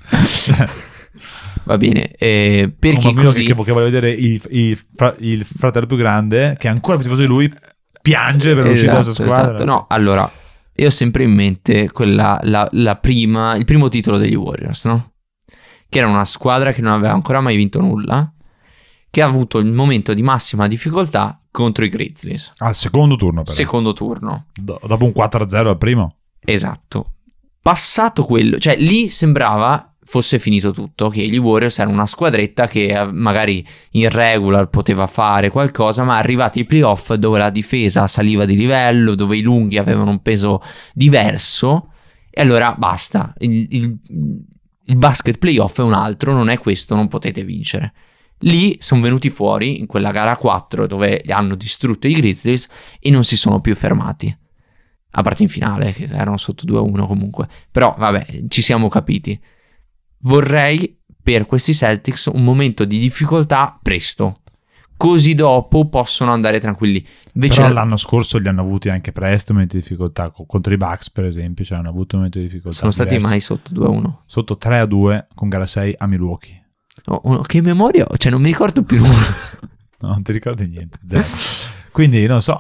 [1.66, 3.44] Va bene, eh, perché così...
[3.44, 4.80] che, che vuole vedere il, il
[5.20, 7.54] il fratello più grande, che è ancora più tifoso di lui,
[8.02, 9.54] piange per l'uscita della sua Esatto, squadra.
[9.56, 9.66] esatto.
[9.66, 10.32] No, allora,
[10.76, 15.12] io ho sempre in mente quella, la, la prima, il primo titolo degli Warriors, no?
[15.90, 18.32] Che era una squadra che non aveva ancora mai vinto nulla,
[19.10, 22.52] che ha avuto il momento di massima difficoltà contro i Grizzlies.
[22.60, 23.54] Al secondo turno, però.
[23.54, 24.46] Secondo turno.
[24.54, 26.16] Do- dopo un 4-0 al primo.
[26.40, 27.16] Esatto.
[27.62, 32.88] Passato quello, cioè lì sembrava fosse finito tutto, che gli Warriors erano una squadretta che
[32.88, 38.46] eh, magari in regular poteva fare qualcosa, ma arrivati ai playoff dove la difesa saliva
[38.46, 40.62] di livello, dove i lunghi avevano un peso
[40.94, 41.92] diverso,
[42.30, 43.98] e allora basta, il, il-
[44.90, 47.92] il basket playoff è un altro, non è questo, non potete vincere.
[48.42, 52.70] Lì sono venuti fuori in quella gara 4 dove hanno distrutto i Grizzlies
[53.02, 54.34] e non si sono più fermati.
[55.12, 57.50] A parte in finale, che erano sotto 2-1 comunque.
[57.70, 59.38] Però vabbè, ci siamo capiti.
[60.20, 64.34] Vorrei per questi Celtics un momento di difficoltà presto.
[64.96, 67.06] Così dopo possono andare tranquilli.
[67.34, 70.32] Invece Però l'anno scorso li hanno avuti anche presto momenti di difficoltà.
[70.32, 72.78] Co- Contro i Bucks, per esempio, cioè hanno avuto momenti di difficoltà.
[72.78, 74.14] sono stati mai sotto 2-1.
[74.26, 76.66] Sotto 3-2 con gara 6 a Milwaukee.
[77.06, 78.18] Oh, oh, che memoria ho?
[78.18, 79.66] Cioè non mi ricordo più nulla.
[80.00, 81.00] No, non ti ricordi niente.
[81.08, 81.26] zero.
[81.98, 82.56] Quindi, non so,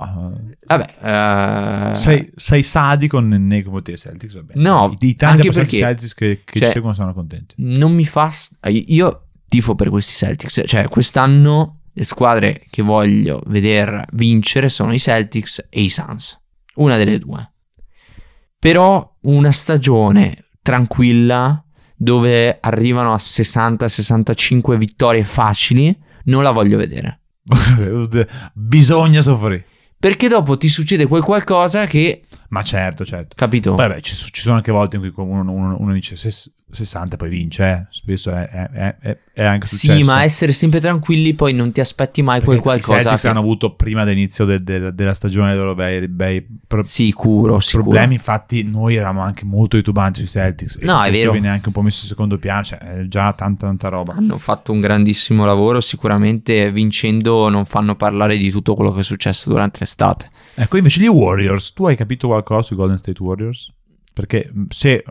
[0.66, 4.60] Vabbè, eh, sei, sei sadico nei confronti dei Celtics, va bene.
[4.60, 7.54] No, I, tanti perché- Celtics che, che cioè, ci seguono sono contenti.
[7.60, 8.34] non mi fa.
[8.64, 10.64] Io tifo per questi Celtics.
[10.66, 16.36] Cioè, quest'anno le squadre che voglio vedere vincere sono i Celtics e i Suns.
[16.78, 17.52] Una delle due.
[18.58, 21.64] Però una stagione tranquilla
[21.96, 27.20] dove arrivano a 60-65 vittorie facili non la voglio vedere.
[28.54, 29.66] Bisogna soffrire.
[30.00, 32.24] Perché dopo ti succede quel qualcosa che.
[32.50, 33.36] Ma certo, certo.
[33.36, 33.74] Capito?
[33.74, 37.18] Beh, ci, ci sono anche volte in cui uno, uno- uno dice ses- 60 e
[37.18, 37.86] poi vince, eh.
[37.92, 39.96] spesso è, è- è- è- anche successo.
[39.96, 42.96] Sì, ma essere sempre tranquilli, poi non ti aspetti mai quel qualcosa.
[42.98, 46.46] I Celtics che- hanno avuto prima dell'inizio del- del- della stagione dei loro bei, bei
[46.68, 47.84] pro- Sicuro, sicuro.
[47.84, 48.16] problemi.
[48.16, 50.78] Infatti, noi eravamo anche molto titubanti sui Celtics.
[50.82, 51.32] No, è vero.
[51.32, 52.64] viene anche un po' messo in secondo piano.
[52.64, 54.14] Cioè, è già tanta, tanta roba.
[54.14, 59.04] Hanno fatto un grandissimo lavoro, sicuramente vincendo non fanno parlare di tutto quello che è
[59.04, 60.30] successo durante l'estate.
[60.56, 63.72] Ecco, invece gli Warriors, tu hai capito qualcosa sui Golden State Warriors?
[64.14, 65.04] Perché se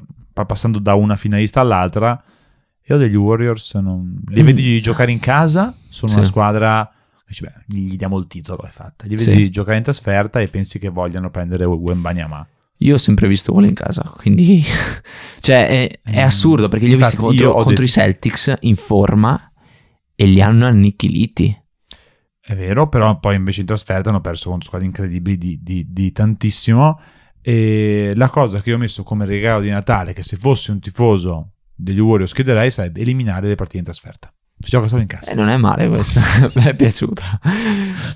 [0.45, 2.23] passando da una finalista all'altra,
[2.89, 4.23] io degli Warriors non...
[4.29, 6.15] li vedi giocare in casa, sono Mm.
[6.15, 6.19] Sì.
[6.21, 6.93] una squadra,
[7.27, 9.07] dici, beh, gli diamo il titolo, è fatta.
[9.07, 9.31] Li Sì.
[9.31, 12.47] vedi giocare in trasferta e pensi che vogliano prendere Wembanyama.
[12.81, 14.63] Io ho sempre visto quello in casa, quindi
[15.41, 18.55] cioè è, è Eh, assurdo perché li ho visti contro, ho contro i detto- Celtics
[18.61, 19.51] in forma
[20.15, 21.59] e li hanno annichiliti.
[22.39, 26.13] È vero, però poi invece in trasferta hanno perso contro squadre incredibili di, di- di
[26.13, 27.01] tantissimo.
[27.49, 30.81] E la cosa che io ho messo come regalo di Natale, che se fossi un
[30.81, 34.33] tifoso degli Warriors chiederei, sarebbe eliminare le partite in trasferta.
[34.59, 35.31] Si gioca solo in casa.
[35.31, 36.21] Eh, non è male questa,
[36.57, 37.39] mi è piaciuta.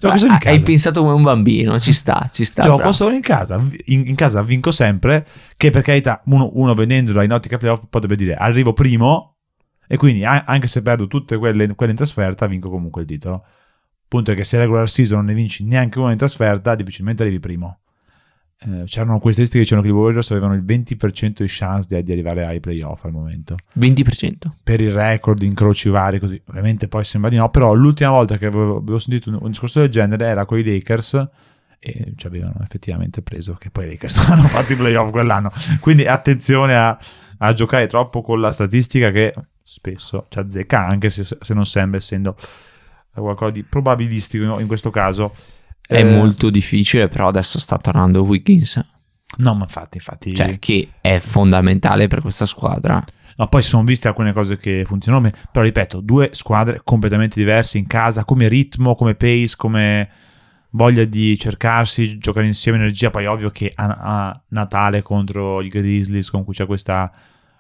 [0.00, 0.50] Gioco solo in casa.
[0.52, 2.62] Hai pensato come un bambino, ci sta, ci sta.
[2.62, 2.92] Gioco bravo.
[2.92, 3.62] solo in casa.
[3.84, 5.24] In, in casa vinco sempre.
[5.56, 9.36] Che per carità, uno, uno vedendolo in ottica playoff potrebbe dire arrivo primo.
[9.86, 13.44] E quindi anche se perdo tutte quelle, quelle in trasferta, vinco comunque il titolo.
[14.08, 17.38] Punto è che se regular season non ne vinci neanche una in trasferta, difficilmente arrivi
[17.38, 17.78] primo.
[18.62, 22.03] Eh, c'erano queste statistiche che dicevano che i Warriors avevano il 20% di chance di,
[22.03, 23.57] di arrivare ai playoff al momento.
[23.79, 24.51] 20%.
[24.62, 26.40] Per il record, incroci vari, così.
[26.49, 29.81] Ovviamente poi sembra di no, però l'ultima volta che avevo, avevo sentito un, un discorso
[29.81, 31.29] del genere era con i Lakers
[31.79, 35.51] e ci avevano effettivamente preso che poi i Lakers hanno fatto i playoff quell'anno.
[35.81, 36.99] Quindi attenzione a,
[37.38, 41.96] a giocare troppo con la statistica che spesso ci azzecca, anche se, se non sembra
[41.99, 42.37] essendo
[43.14, 45.33] qualcosa di probabilistico in questo caso.
[45.90, 48.81] È Eh, molto difficile, però adesso sta tornando Wiggins,
[49.38, 50.35] No, ma infatti, infatti...
[50.35, 53.03] cioè che è fondamentale per questa squadra.
[53.37, 57.79] No, poi sono viste alcune cose che funzionano bene, però ripeto, due squadre completamente diverse
[57.79, 60.09] in casa, come ritmo, come pace, come
[60.70, 66.31] voglia di cercarsi, giocare insieme, energia, poi ovvio che a, a Natale contro i Grizzlies
[66.31, 67.11] con cui c'è questa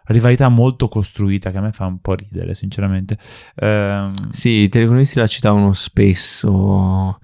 [0.06, 3.16] rivalità molto costruita che a me fa un po' ridere, sinceramente.
[3.56, 7.18] Ehm, Sì, i telecronisti la citavano spesso.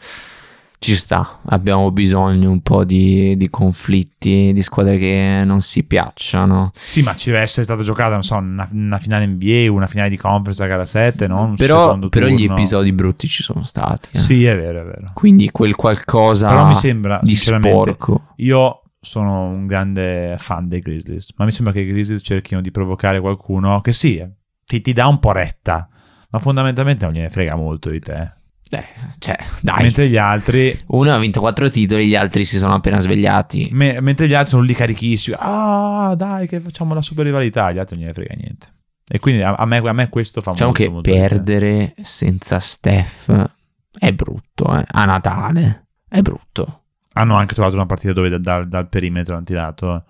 [0.79, 6.73] Ci sta, abbiamo bisogno un po' di, di conflitti, di squadre che non si piacciono.
[6.75, 10.11] Sì, ma ci deve essere stata giocata, non so, una, una finale NBA, una finale
[10.11, 11.43] di conference a gara 7, no?
[11.45, 14.11] Un Però, però gli episodi brutti ci sono stati.
[14.13, 14.19] eh.
[14.19, 15.11] Sì, è vero, è vero.
[15.15, 18.33] Quindi quel qualcosa Però mi sembra, di sporco.
[18.37, 22.71] Io sono un grande fan dei Grizzlies, ma mi sembra che i Grizzlies cerchino di
[22.71, 24.23] provocare qualcuno che sì,
[24.65, 25.89] ti, ti dà un po' retta,
[26.31, 28.35] ma fondamentalmente non gliene frega molto di te.
[28.71, 28.85] Eh,
[29.19, 29.83] cioè, dai.
[29.83, 33.69] Mentre gli altri, Uno ha vinto quattro titoli, gli altri si sono appena svegliati.
[33.73, 37.79] me- mentre gli altri sono lì carichissimi, ah dai che facciamo la super rivalità, gli
[37.79, 38.67] altri non gliene frega niente.
[39.09, 43.51] E quindi a, me, a me questo fa Diciamo molto, che molto perdere senza Steph
[43.99, 44.85] è brutto, eh.
[44.85, 46.83] A Natale è brutto.
[47.13, 50.05] Hanno anche trovato una partita dove da- dal, dal perimetro hanno tirato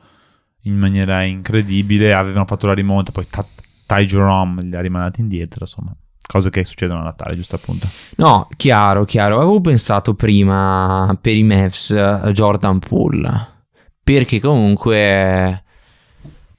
[0.63, 3.47] in maniera incredibile, avevano fatto la rimonta, poi Ta-
[3.87, 5.95] Ty Jerome li ha rimandati indietro, insomma,
[6.27, 7.89] cose che succedono a Natale, giusto appunto.
[8.17, 9.37] No, chiaro, chiaro.
[9.37, 13.55] Avevo pensato prima per i Mavs eh, Jordan Poole.
[14.03, 15.65] Perché comunque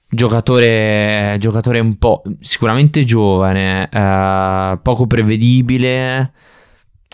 [0.09, 6.33] giocatore, giocatore un po' sicuramente giovane, eh, poco prevedibile.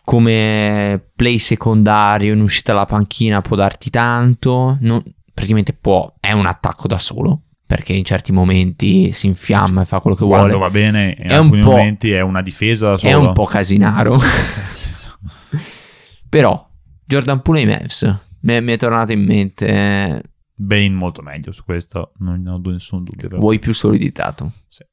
[0.05, 4.77] Come play secondario in uscita dalla panchina può darti tanto.
[4.81, 5.01] non-
[5.33, 7.41] praticamente può, è un attacco da solo.
[7.75, 10.63] Perché in certi momenti si infiamma e fa quello che Quando vuole.
[10.63, 13.27] va bene, in È un alcuni momenti è una difesa da È solo.
[13.27, 14.19] un po' casinaro.
[16.29, 16.69] Però
[17.05, 20.21] Jordan Poole e i Mavs mi è, mi è tornato in mente.
[20.55, 23.27] Bane molto meglio su questo, non ho nessun dubbio.
[23.27, 23.39] però.
[23.41, 24.51] Vuoi più soliditato?
[24.67, 24.83] Sì.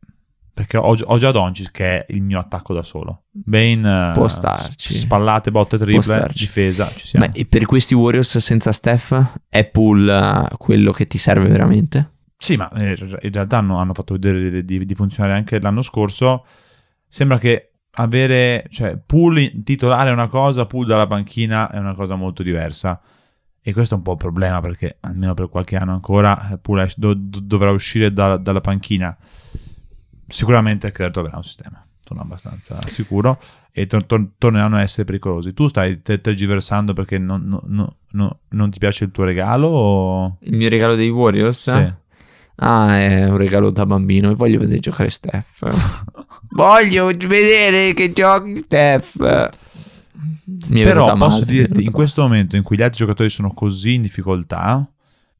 [0.52, 3.24] Perché ho, ho già Doncic che è il mio attacco da solo.
[3.30, 4.92] Bane, eh, Può starci.
[4.94, 7.26] spallate, botte, triple, difesa, ci siamo.
[7.26, 10.12] Ma e per questi Warriors senza Steph è Poole
[10.50, 12.10] eh, quello che ti serve veramente?
[12.42, 16.46] Sì, ma eh, in realtà hanno, hanno fatto vedere di, di- funzionare anche l'anno scorso.
[17.06, 22.14] Sembra che avere, cioè, pool titolare è una cosa, pool dalla panchina è una cosa
[22.14, 22.98] molto diversa.
[23.62, 26.84] E questo è un po' il problema perché, almeno per qualche anno ancora, eh, Poole
[26.84, 29.14] es- do- do- dovrà uscire da- dalla panchina.
[30.26, 33.38] Sicuramente Kurt avrà un sistema, sono abbastanza sicuro,
[33.72, 35.52] e tor- tor- torneranno a essere pericolosi.
[35.52, 39.66] Tu stai te- tergiversando perché non, no- no- no- non ti piace il tuo regalo?
[39.68, 40.36] O...
[40.40, 41.68] Il mio regalo dei Warriors?
[41.70, 41.98] Sì.
[42.62, 45.64] Ah, è un regalo da bambino e voglio vedere giocare Steph.
[46.52, 49.48] voglio vedere che giochi Steph.
[50.68, 53.52] Mi è Però posso male, dirti, in questo momento in cui gli altri giocatori sono
[53.52, 54.86] così in difficoltà,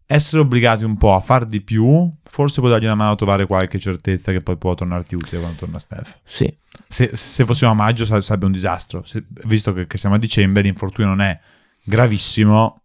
[0.07, 3.47] essere obbligati un po' a far di più, forse può dargli una mano a trovare
[3.47, 6.21] qualche certezza che poi può tornarti utile quando torna Steph.
[6.25, 6.53] Sì,
[6.89, 9.03] Se, se fossimo a maggio sare- sarebbe un disastro.
[9.05, 11.39] Se- visto che, che siamo a dicembre, l'infortunio non è
[11.85, 12.80] gravissimo.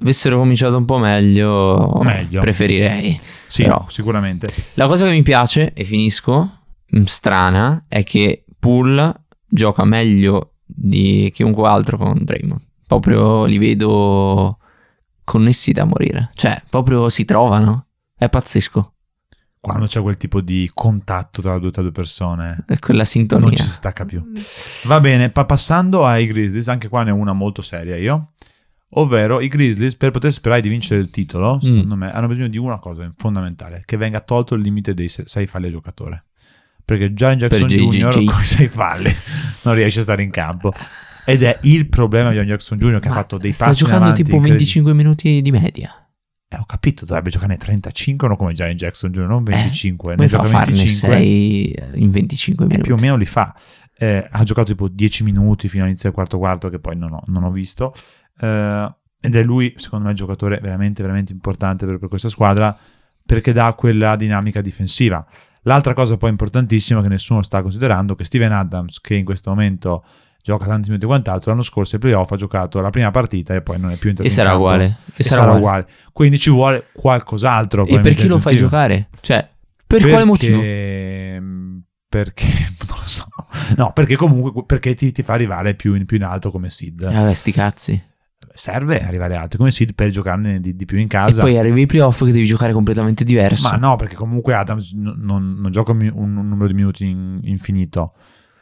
[0.00, 2.40] Avessero cominciato un po' meglio, Meglio.
[2.40, 3.18] preferirei.
[3.46, 4.48] Sì, Però- sicuramente.
[4.74, 11.30] La cosa che mi piace, e finisco, mh, strana, è che Poole gioca meglio di
[11.34, 12.60] chiunque altro con Draymond.
[12.86, 14.58] Proprio li vedo
[15.24, 16.30] connessi da morire.
[16.34, 17.86] Cioè, proprio si trovano.
[18.16, 18.92] È pazzesco.
[19.60, 23.46] Quando c'è quel tipo di contatto tra due, tra due persone, È quella sintonia.
[23.46, 24.22] non ci si stacca più.
[24.84, 28.32] Va bene, pa- passando ai Grizzlies, anche qua ne ho una molto seria io.
[28.94, 32.58] Ovvero i Grizzlies, per poter sperare di vincere il titolo, secondo me, hanno bisogno di
[32.58, 36.24] una cosa fondamentale: che venga tolto il limite dei 6 falli al giocatore.
[36.84, 37.78] Perché Jaren Jackson Per.
[37.78, 38.24] Jr.
[38.24, 39.10] con i 6 falli
[39.62, 40.72] non riesce a stare in campo.
[41.24, 42.98] Ed è il problema di Jaren Jackson Jr.
[42.98, 44.72] che ha Ma fatto dei sta passi in giocando avanti tipo incredibili.
[44.72, 45.90] 25 minuti di media.
[46.48, 50.12] Eh, ho capito, dovrebbe giocare 35, non come Jaren Jackson Jr., non 25.
[50.12, 51.16] Eh, ne gioca farne 25.
[51.18, 52.86] 6 in 25 Eh, minuti?
[52.86, 53.54] più o meno li fa.
[53.96, 57.22] Eh, ha giocato tipo 10 minuti fino all'inizio del quarto quarto, che poi non ho,
[57.26, 57.94] non ho visto.
[58.38, 62.76] Eh, ed è lui, secondo me, il giocatore veramente, veramente importante per, per questa squadra
[63.24, 65.24] perché dà quella dinamica difensiva.
[65.62, 69.50] L'altra cosa poi importantissima che nessuno sta considerando è che Steven Adams, che in questo
[69.50, 70.04] momento
[70.42, 73.62] gioca tanti minuti e quant'altro, l'anno scorso ai playoff ha giocato la prima partita e
[73.62, 74.84] poi non è più entrato E sarà uguale.
[74.86, 75.86] E, E sarà uguale.
[76.12, 77.86] Quindi ci vuole qualcos'altro.
[77.86, 79.08] E per chi lo fai giocare?
[79.20, 79.48] Cioè,
[79.86, 80.58] per quale motivo?
[80.58, 81.40] Perché-
[82.08, 82.46] Perché
[82.88, 83.28] non lo so.
[83.76, 87.00] No, perché comunque perché ti, ti fa arrivare più in, più in alto come seed.
[87.02, 88.02] Eh, vabbè, sti cazzi.
[88.54, 91.40] Serve arrivare alto come seed per giocarne di, di più in E casa.
[91.40, 93.68] poi arrivi ai playoff che devi giocare completamente diverso.
[93.68, 97.40] Ma no, perché comunque Adams n- non, non gioca un, un numero di minuti in-
[97.44, 98.14] infinito.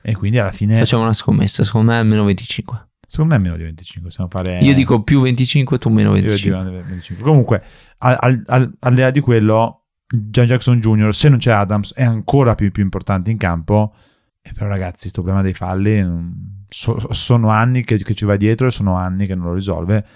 [0.03, 2.89] E quindi alla fine, Facciamo una scommessa, secondo me è meno 25.
[3.07, 4.09] secondo me è meno di 25.
[4.09, 6.65] Possiamo fare, Io dico più 25, tu meno Io 25.
[6.65, 7.25] dico 25.
[7.25, 7.63] Comunque,
[7.99, 11.93] al, al, al, al di là di quello, John Jackson Jr., se non c'è Adams,
[11.95, 13.95] è ancora più, più importante in campo.
[14.43, 16.31] E però, ragazzi, questo problema dei falli mm,
[16.69, 20.07] so- sono anni che, che ci va dietro e sono anni che non lo risolve.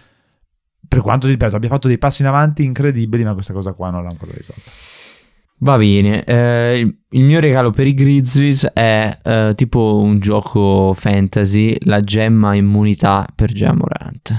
[0.86, 4.02] Per quanto, ripeto, abbia fatto dei passi in avanti incredibili, ma questa cosa qua non
[4.02, 4.70] l'ha ancora risolta.
[5.58, 11.76] Va bene, eh, il, mio regalo per i Grizzlies è eh, tipo un gioco fantasy,
[11.82, 14.30] la gemma immunità per Jamorant.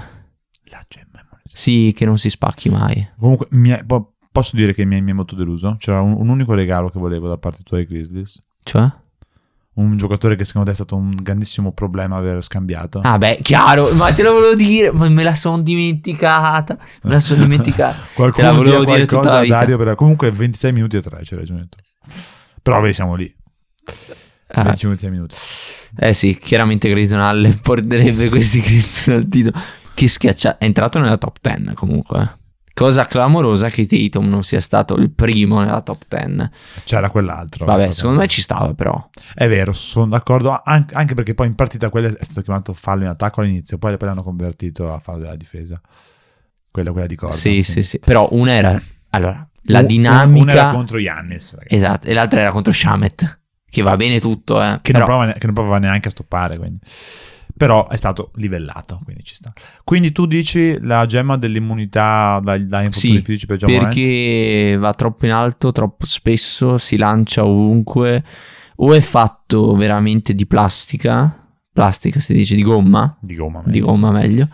[0.66, 1.50] La gemma immunità.
[1.52, 3.10] Sì, che non si spacchi mai.
[3.18, 5.78] Comunque, è- po- posso dire che mi è molto deluso.
[5.80, 8.44] C'era un, un unico regalo che volevo da parte tua dei Grizzlies.
[8.62, 8.92] Cioè?
[9.76, 13.00] Un giocatore che secondo te è stato un grandissimo problema aver scambiato.
[13.04, 17.20] Ah beh, chiaro, ma te lo volevo dire, ma me la sono dimenticata, me la
[17.20, 17.96] sono dimenticata.
[18.00, 19.56] te la Qualcuno volevo dia dire tutta qualcosa la vita.
[19.58, 21.68] Dario per- Comunque 26 minuti e 3, c'è ragione.
[22.62, 23.34] Però vabbè, siamo lì.
[24.48, 25.36] Ah, 25 minuti.
[25.98, 29.60] eh sì, chiaramente Grayson Allen porterebbe questi Grizzlies al titolo.
[29.94, 32.38] Che schiaccia, è entrato nella top 10 comunque.
[32.76, 36.50] Cosa clamorosa che Tatum non sia stato il primo nella top 10.
[36.84, 37.66] C'era quell'altro.
[37.66, 39.10] Vabbè, secondo me ci stava però.
[39.34, 43.04] È vero, sono d'accordo, an- anche perché poi in partita quello è stato chiamato fallo
[43.04, 45.80] in attacco all'inizio, poi poi l'hanno convertito a fallo della difesa.
[46.70, 47.34] Quella, quella di Corda.
[47.36, 47.98] Sì, sì, sì.
[48.00, 48.82] Però una era...
[49.12, 50.42] Allora, la Un- dinamica...
[50.44, 51.74] Una era contro Yannis, ragazzi.
[51.76, 53.40] Esatto, e l'altra era contro Shamet.
[53.70, 54.80] Che va bene tutto, eh.
[54.82, 56.80] Che, però- non prova, che non prova neanche a stoppare, quindi.
[57.58, 59.54] Però è stato livellato, quindi ci sta.
[59.84, 63.94] Quindi tu dici la gemma dell'immunità dai, dai infortuni Sì, fisici per Jamorant?
[63.94, 68.24] perché va troppo in alto, troppo spesso, si lancia ovunque,
[68.78, 73.62] o è fatto veramente di plastica, plastica si dice, di gomma, Di gomma.
[73.64, 73.86] di meglio.
[73.86, 74.50] gomma meglio,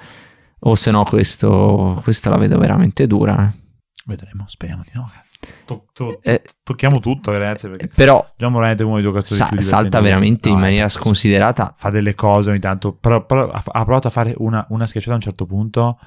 [0.60, 3.47] o se no questo, questa la vedo veramente dura.
[3.52, 3.60] eh.
[4.06, 5.10] Vedremo, speriamo di no.
[5.12, 5.31] cazzo.
[5.66, 10.00] To- to- Eh, tocchiamo tutto, ragazzi, però Jamorant è uno dei giocatori sa- più salta
[10.00, 11.74] veramente in è maniera sconsiderata.
[11.78, 15.14] Fa delle cose ogni tanto, però, però ha, ha provato a fare una, una schiacciata
[15.14, 16.00] a un certo punto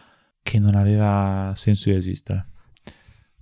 [0.42, 2.46] che non aveva senso di esistere.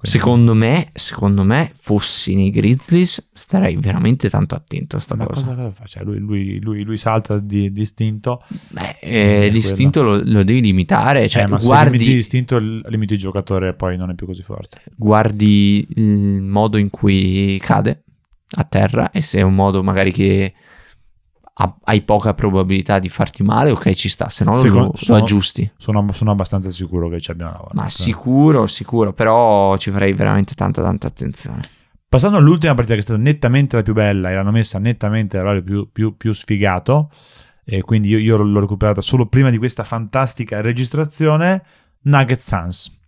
[0.05, 5.44] Secondo me, secondo me, fossi nei Grizzlies, starei veramente tanto attento a sta Ma cosa.
[5.44, 5.84] cosa, fa?
[5.84, 8.42] Cioè, lui, lui- lui- lui salta di, di istinto.
[8.70, 12.84] Beh, eh, l'istinto lo, lo devi limitare, cioè Eh, ma se guardi, limiti l'istinto, il-
[12.88, 14.80] limiti il giocatore e poi non è più così forte.
[14.96, 18.03] guardi il modo in cui cade
[18.57, 20.53] a terra e se è un modo magari che
[21.55, 25.18] hai poca probabilità di farti male, ok ci sta, se no lo, Secondo- lo sono-
[25.18, 25.70] aggiusti.
[25.76, 27.76] Sono, sono abbastanza sicuro che ci abbiamo lavorato.
[27.76, 31.68] Ma sicuro, sicuro, però ci farei veramente tanta tanta attenzione.
[32.09, 35.62] Passando all'ultima partita che è stata nettamente la più bella e l'hanno messa nettamente all'orario
[35.62, 37.11] più, più, più sfigato
[37.64, 41.62] e quindi io, io l'ho recuperata solo prima di questa fantastica registrazione
[42.03, 42.98] Nuggets Suns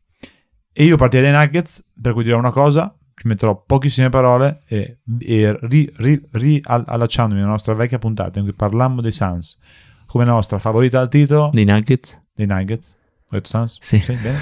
[0.73, 4.99] e io partirei dai Nuggets per cui dirò una cosa ci metterò pochissime parole e,
[5.21, 9.59] e ri, ri, riallacciandomi alla nostra vecchia puntata in cui parlammo dei Suns
[10.07, 12.23] come nostra favorita al titolo Dei Nuggets?
[12.35, 13.79] dei Nuggets ho detto Suns?
[13.81, 14.03] Sì.
[14.07, 14.39] bene.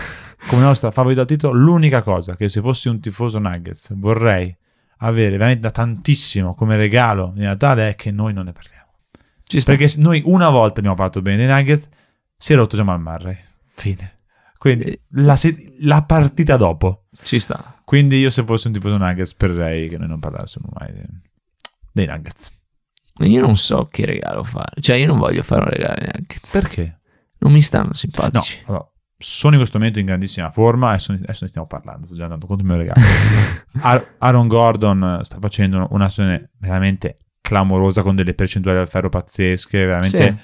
[0.48, 4.54] come nostra favorita al titolo l'unica cosa che se fossi un tifoso Nuggets vorrei
[4.98, 8.80] avere veramente da tantissimo come regalo di Natale è che noi non ne parliamo
[9.64, 11.88] perché noi una volta abbiamo parlato bene dei Nuggets
[12.36, 13.38] si è rotto Jamal Murray
[13.74, 14.18] fine
[14.58, 15.00] quindi Eh.
[15.10, 17.76] la, se- la partita dopo Ci sta.
[17.84, 20.92] quindi io se fossi un tifoso Nuggets spererei che noi non parlassimo mai
[21.92, 22.50] dei, Nuggets
[23.18, 26.52] Io non so che regalo fare, cioè io non voglio fare un regalo ai Nuggets.
[26.52, 27.00] perché?
[27.38, 28.62] Non mi stanno no simpatici.
[28.66, 28.88] allora,
[29.18, 32.46] sono in questo momento in grandissima forma adesso, adesso ne stiamo parlando sto già andando
[32.46, 33.00] contro il mio regalo
[33.82, 40.38] Ar- Aaron Gordon sta facendo un'azione veramente clamorosa con delle percentuali al ferro pazzesche, veramente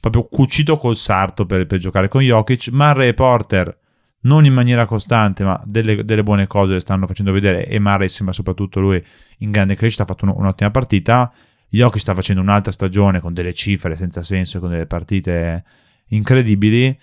[0.00, 2.68] proprio cucito col sarto per, per giocare con Jokic.
[2.68, 3.78] Murray e Porter
[4.26, 8.08] non in maniera costante, ma delle, delle buone cose le stanno facendo vedere e Murray
[8.08, 9.02] sembra soprattutto lui
[9.38, 11.32] in grande crescita, ha fatto un- un'ottima partita.
[11.68, 15.64] Jokic sta facendo un'altra stagione con delle cifre senza senso e con delle partite
[16.08, 16.96] incredibili.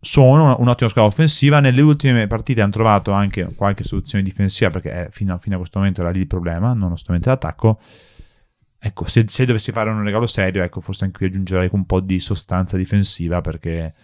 [0.00, 1.60] Sono un'ottima squadra offensiva.
[1.60, 5.58] Nelle ultime partite hanno trovato anche qualche soluzione difensiva perché eh, fino, a, fino a
[5.58, 7.80] questo momento era lì il problema, non assolutamente l'attacco.
[8.78, 12.00] Ecco, se, se dovessi fare un regalo serio, ecco, forse anche io aggiungerei un po'
[12.00, 13.94] di sostanza difensiva perché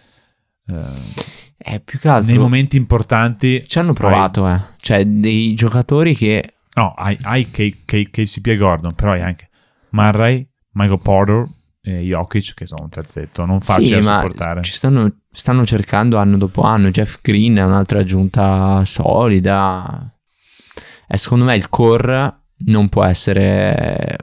[0.71, 4.59] eh, Eh, più che altro nei momenti importanti ci hanno provato, eh.
[4.77, 9.49] Cioè, dei giocatori che no, hai, hai KCP e Gordon, però hai anche
[9.91, 11.47] Murray, Michael Porter
[11.83, 14.61] e Jokic che sono un terzetto, non facile sì, da ma sopportare.
[14.63, 16.89] ci stanno, stanno cercando anno dopo anno.
[16.89, 20.11] Jeff Green è un'altra aggiunta solida.
[21.07, 24.15] E secondo me il core non può essere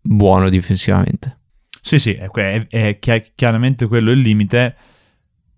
[0.00, 1.38] buono difensivamente.
[1.80, 4.74] Sì, sì, è, è- è chi- chiaramente quello il limite.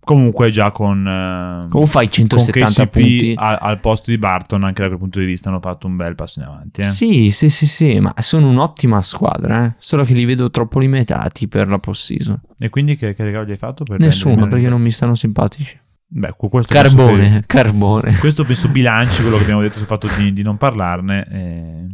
[0.04, 3.32] Comunque già con, eh, Come fai con 170 KCP punti?
[3.36, 6.14] al, al posto di Barton, anche da quel punto di vista hanno fatto un bel
[6.14, 6.82] passo in avanti.
[6.82, 6.88] eh.
[6.90, 9.74] Sì, sì, sì, sì, ma sono un'ottima squadra, eh.
[9.78, 12.38] Solo che li vedo troppo limitati per la post-season.
[12.58, 13.84] E quindi che, che regalo gli hai fatto?
[13.84, 15.80] Per Nessuno, perché non mi stanno simpatici.
[16.06, 18.16] Beh, questo penso Carbone, carbone.
[18.20, 21.26] questo penso bilanci quello che abbiamo detto sul fatto di, di non parlarne.
[21.30, 21.86] e-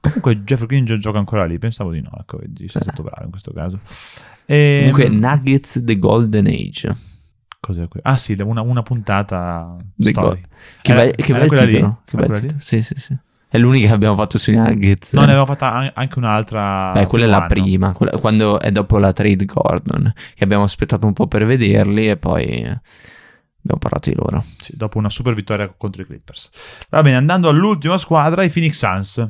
[0.00, 2.68] Comunque Jeff Green gio- gioca ancora lì, pensavo di no, ecco, sei Eh.
[2.82, 3.80] stato bravo in questo caso.
[4.44, 6.96] E, Comunque, Nuggets The Golden Age.
[7.60, 10.40] Cos'è que- Ah sì, una, una puntata The story.
[10.40, 10.48] Go-
[10.82, 11.74] Che Era- bel, che bel quella lì?
[11.74, 12.00] titolo.
[12.04, 12.60] Che bel titolo.
[12.60, 13.16] Sì, sì, sì.
[13.50, 15.14] È l'unica che abbiamo fatto sui Nuggets.
[15.14, 16.92] No, ne avevamo fatta an- anche un'altra.
[16.92, 17.46] Beh, quella è la anno.
[17.46, 22.08] prima, quella- quando è dopo la trade Gordon, che abbiamo aspettato un po' per vederli
[22.08, 24.44] e poi abbiamo parlato di loro.
[24.58, 26.50] Sì, dopo una super vittoria contro i Clippers.
[26.90, 29.26] Va bene, andando all'ultima squadra, i Phoenix Suns.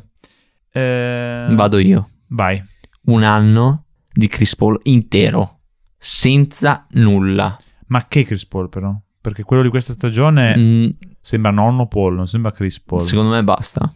[0.73, 2.09] Eh, Vado io.
[2.29, 2.63] Vai.
[3.05, 5.61] Un anno di Chris Paul intero,
[5.97, 7.57] senza nulla.
[7.89, 8.95] Ma che Chris Paul, però?
[9.21, 10.89] Perché quello di questa stagione Mm,
[11.21, 13.01] sembra nonno Paul, non sembra Chris Paul.
[13.03, 13.93] secondo me basta.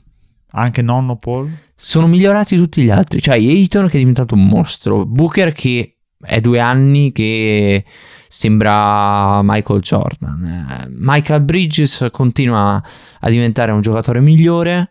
[0.54, 1.50] Anche nonno Paul?
[1.74, 3.22] Sono migliorati tutti gli altri.
[3.22, 5.06] Cioè, Ayton che è diventato un mostro.
[5.06, 7.84] Booker che è due anni che
[8.28, 10.44] sembra Michael Jordan.
[10.44, 12.82] Eh, Michael Bridges continua
[13.20, 14.90] a diventare un giocatore migliore.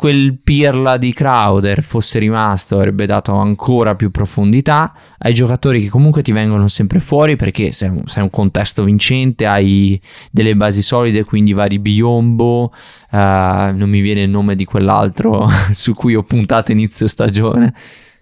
[0.00, 6.22] Quel pirla di Crowder fosse rimasto avrebbe dato ancora più profondità ai giocatori che comunque
[6.22, 11.24] ti vengono sempre fuori perché sei un, sei un contesto vincente, hai delle basi solide,
[11.24, 12.72] quindi vari Biombo,
[13.10, 17.74] eh, non mi viene il nome di quell'altro su cui ho puntato inizio stagione.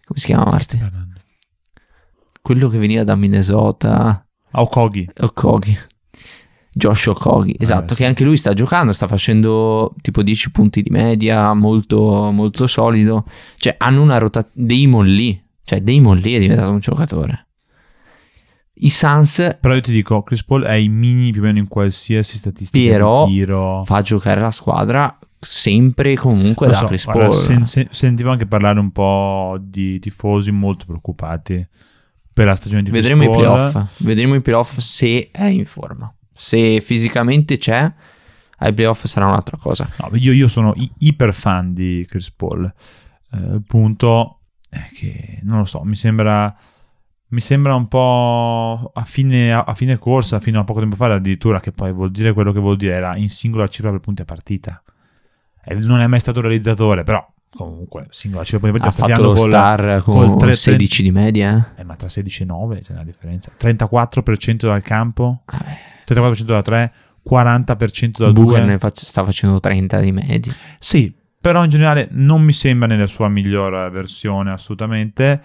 [0.04, 0.82] Come si chiama Marti?
[2.42, 4.26] Quello che veniva da Minnesota.
[4.50, 5.08] Okogi.
[5.20, 5.78] Okogi.
[6.72, 8.00] Josh Okogi, esatto, sì.
[8.00, 13.24] che anche lui sta giocando, sta facendo tipo 10 punti di media, molto, molto solido.
[13.56, 14.66] Cioè, hanno una rotazione.
[14.66, 17.46] Damon Lee, cioè Damon Lee è diventato un giocatore.
[18.80, 21.66] I Suns Però io ti dico, Chris Paul è i mini più o meno in
[21.66, 23.82] qualsiasi statistica Però tiro.
[23.84, 27.32] fa giocare la squadra sempre e comunque Lo da so, Chris Paul.
[27.32, 31.66] sen- sen- sentivo anche parlare un po' di tifosi molto preoccupati
[32.32, 33.36] per la stagione di Chris Vedremo i Paul.
[33.38, 33.90] playoff.
[33.96, 36.12] Vedremo i playoff se è in forma.
[36.40, 37.92] Se fisicamente c'è,
[38.58, 39.88] ai playoff sarà un'altra cosa.
[39.98, 42.72] No, io, io sono i- iper fan di Chris Paul.
[43.32, 46.54] Eh, il punto è che, non lo so, mi sembra,
[47.30, 51.58] mi sembra un po' a fine, a fine corsa, fino a poco tempo fa, addirittura
[51.58, 54.24] che poi vuol dire quello che vuol dire, era in singola cifra per punti a
[54.24, 54.80] partita.
[55.64, 60.02] E non è mai stato realizzatore, però comunque singola cifra Ha fatto lo stiamo star
[60.02, 61.72] col con tre- 16 di media.
[61.76, 61.80] eh?
[61.80, 63.50] Eh, ma tra 16 e 9 c'è una differenza.
[63.58, 65.76] 34% dal campo, Vabbè.
[66.06, 66.92] 34% da 3,
[67.28, 68.66] 40% da Booker 2.
[68.66, 70.52] ne fac- sta facendo 30 di media.
[70.78, 75.40] Sì, però in generale non mi sembra nella sua miglior versione assolutamente.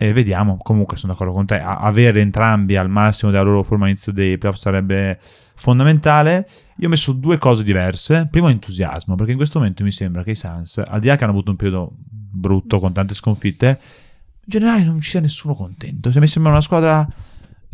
[0.00, 4.12] E vediamo, comunque sono d'accordo con te, avere entrambi al massimo della loro forma all'inizio
[4.12, 5.18] dei playoff sarebbe
[5.58, 6.48] fondamentale.
[6.78, 8.28] Io ho messo due cose diverse.
[8.30, 11.24] Primo entusiasmo, perché in questo momento mi sembra che i Suns, al di là che
[11.24, 11.92] hanno avuto un periodo
[12.30, 16.10] brutto con tante sconfitte, in generale non ci sia nessuno contento.
[16.10, 17.06] Se mi sembra una squadra...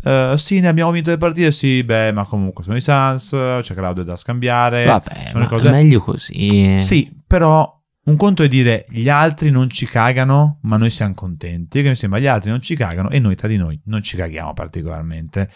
[0.03, 3.29] eh, sì, ne abbiamo vinto le partite, sì, beh, ma comunque sono i Suns,
[3.61, 4.85] c'è Claudio da scambiare.
[4.85, 6.77] Vabbè, sono cose- meglio così.
[6.79, 7.71] sì, però
[8.05, 11.81] un conto è dire gli altri non ci cagano, ma noi siamo contenti.
[11.81, 14.15] Che mi sembra gli altri non ci cagano e noi tra di noi non ci
[14.17, 15.49] caghiamo particolarmente.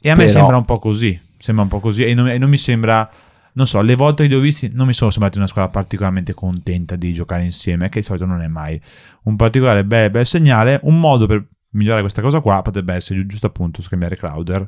[0.00, 1.20] E a me Però- sembra un po' così.
[1.46, 2.04] Sembra un po' così.
[2.04, 3.08] E non, e non mi sembra.
[3.52, 6.34] Non so, le volte che li ho visti non mi sono sembrati una squadra particolarmente
[6.34, 8.78] contenta di giocare insieme, che di solito non è mai
[9.22, 10.80] un particolare bel, bel segnale.
[10.82, 14.66] Un modo per migliorare questa cosa qua potrebbe essere gi- giusto appunto scambiare Crowder.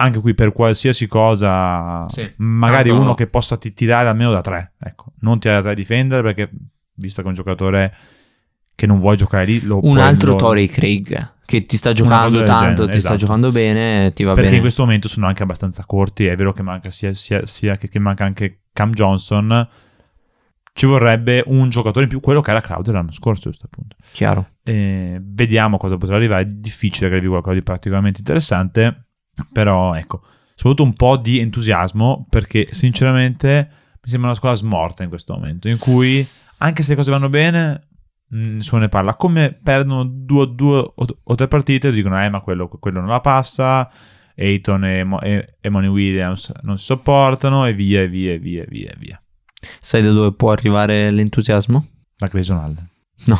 [0.00, 2.28] Anche qui per qualsiasi cosa, Sì.
[2.38, 3.00] magari no.
[3.00, 4.72] uno che possa ti tirare almeno da tre.
[4.80, 6.50] Ecco, non tirare da tre a difendere perché
[6.94, 7.94] visto che è un giocatore
[8.74, 11.94] che non vuoi giocare lì, lo Un puoi- altro lo- Torrey Craig che ti sta
[11.94, 13.16] giocando tanto, genere, ti sta esatto.
[13.16, 14.56] giocando bene, ti va perché bene.
[14.56, 16.26] in questo momento sono anche abbastanza corti.
[16.26, 19.66] È vero che manca sia, sia- sia che, che manca anche Cam Johnson.
[20.74, 23.96] Ci vorrebbe un giocatore in più, quello che era Crowder l'anno scorso, giusto appunto.
[24.12, 24.56] Chiaro.
[24.62, 26.42] Eh, vediamo cosa potrà arrivare.
[26.42, 29.06] È difficile che arrivi qualcosa di particolarmente interessante,
[29.50, 30.20] però ecco,
[30.54, 33.70] soprattutto un po' di entusiasmo perché sinceramente
[34.02, 36.22] mi sembra una squadra smorta in questo momento, in cui
[36.58, 37.87] anche se le cose vanno bene,
[38.28, 39.14] nessuno ne parla.
[39.14, 43.90] Come perdono due, due o, tre partite, dicono, eh, ma quello, quello non la passa.
[44.36, 48.38] Ayton e, Mo- e, e Money Williams non si sopportano e via, e via, e
[48.38, 49.22] via, e via, via.
[49.80, 51.86] Sai da dove può arrivare l'entusiasmo?
[52.18, 52.88] La Grayson Allen.
[53.24, 53.38] No,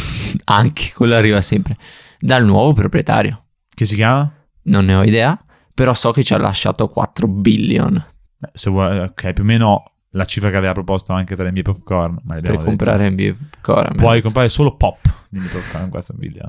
[0.44, 1.76] anche quello arriva sempre
[2.18, 3.44] dal nuovo proprietario.
[3.68, 4.32] Che si chiama?
[4.62, 5.38] Non ne ho idea,
[5.74, 8.04] però so che ci ha lasciato 4 billion
[8.40, 11.62] Beh, se vuoi, ok, più o meno la cifra che aveva proposto anche per NBA
[11.62, 12.14] Popcorn.
[12.22, 12.64] Ma per l'abbiamo detto.
[12.68, 13.94] comprare NBA Core.
[13.94, 14.98] Puoi comprare solo pop
[15.28, 16.48] di NBA Popcorn, questo è un video.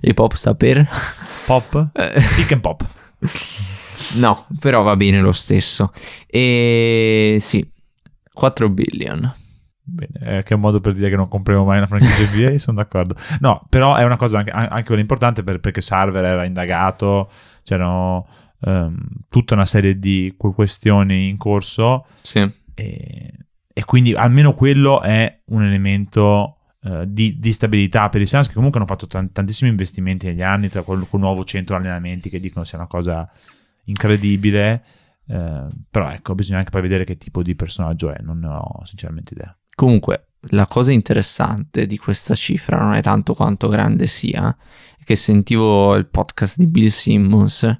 [0.00, 0.88] E pop sta per?
[1.46, 1.90] Pop?
[1.92, 2.84] Eh, Pick and pop.
[4.16, 5.92] no, però va bene lo stesso.
[6.26, 7.68] E sì,
[8.32, 9.32] 4 billion.
[9.86, 12.56] Bene, eh, che è un modo per dire che non compriamo mai una franchigia NBA,
[12.58, 13.14] sono d'accordo.
[13.40, 17.30] No, però è una cosa anche, anche quella importante per- perché Sarver era indagato,
[17.62, 18.26] c'erano
[18.64, 18.96] ehm,
[19.28, 22.38] tutta una serie di que- questioni in corso Sì.
[22.74, 23.32] e,
[23.72, 28.54] e quindi almeno quello è un elemento eh, di, di stabilità per i Suns che
[28.54, 32.40] comunque hanno fatto tan- tantissimi investimenti negli anni tra col, col nuovo centro allenamenti che
[32.40, 33.30] dicono sia una cosa
[33.84, 34.82] incredibile
[35.26, 38.82] Eh, però ecco, bisogna anche poi vedere che tipo di personaggio è, non ne ho
[38.84, 39.56] sinceramente idea.
[39.74, 44.54] Comunque, la cosa interessante di questa cifra non è tanto quanto grande sia,
[44.98, 47.78] è che sentivo il podcast di Bill Simmons,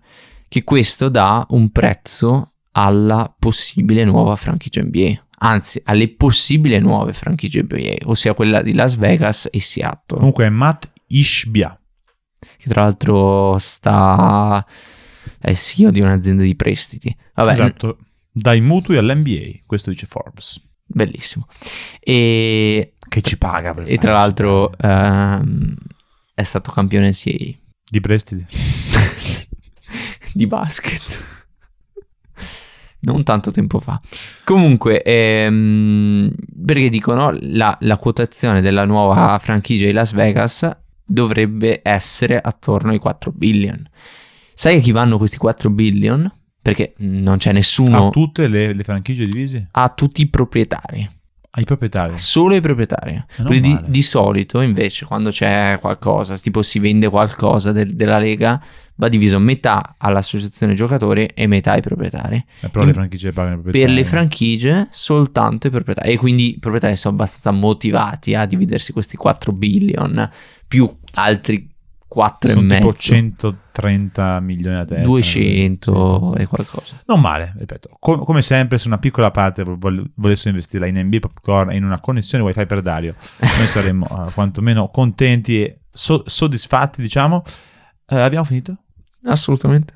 [0.55, 5.27] che questo dà un prezzo alla possibile nuova franchigia NBA.
[5.39, 10.19] Anzi, alle possibili nuove franchigie NBA, ossia quella di Las Vegas e Seattle.
[10.19, 11.77] Comunque è Matt Ishbia.
[12.39, 14.65] Che tra l'altro sta...
[15.41, 17.13] è CEO di un'azienda di prestiti.
[17.35, 17.99] Vabbè, Esatto,
[18.31, 20.63] dai mutui all'NBA, questo dice Forbes.
[20.87, 21.49] bellissimo.
[21.99, 25.75] E, Che ci paga per e tra l'altro ehm,
[26.33, 27.59] è stato campione NCAA
[27.91, 28.47] Di prestiti.
[30.35, 31.33] di basket.
[33.01, 34.01] Non tanto tempo fa.
[34.45, 36.33] Comunque, ehm,
[36.65, 40.71] perché dicono la, la quotazione della nuova franchigia di Las Vegas
[41.05, 43.87] dovrebbe essere attorno ai 4 billion.
[44.55, 46.33] Sai a chi vanno questi 4 billion?
[46.63, 49.69] Perché non c'è nessuno A tutte le, le franchigie divise?
[49.73, 51.07] a tutti i proprietari,
[51.57, 52.19] Ai proprietari.
[52.19, 53.23] solo i proprietari.
[53.61, 58.61] di, di solito, invece, quando c'è qualcosa, tipo si vende qualcosa del- della Lega,
[58.97, 62.45] va diviso metà all'associazione giocatori e metà ai proprietari.
[62.61, 63.95] Eh, però in- le franchigie pagano i Per proprietari.
[63.97, 66.11] le franchigie, soltanto i proprietari.
[66.13, 70.29] E quindi i proprietari sono abbastanza motivati a dividersi questi 4 billion
[70.67, 71.73] più altri
[72.15, 73.01] 4 e Sono tipo mezzo.
[73.03, 75.05] 130 milioni a testa.
[75.05, 76.41] 200 Sì.
[76.43, 77.03] e qualcosa.
[77.07, 77.91] Non male, ripeto.
[77.99, 81.85] Com- come sempre, se una piccola parte vol- volessero investirla in NB Popcorn e in
[81.85, 87.43] una connessione wifi per Dario, noi saremmo eh, quantomeno contenti e so- soddisfatti, diciamo.
[88.07, 88.77] Eh, abbiamo finito?
[89.25, 89.95] Assolutamente.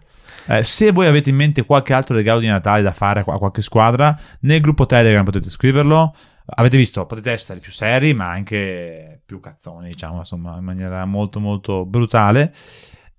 [0.48, 3.62] Eh, se voi avete in mente qualche altro regalo di Natale da fare a qualche
[3.62, 6.14] squadra, nel gruppo Telegram potete scriverlo.
[6.57, 11.40] Avete visto, potete essere più seri, ma anche più cazzoni, diciamo, insomma, in maniera molto
[11.40, 12.53] molto brutale.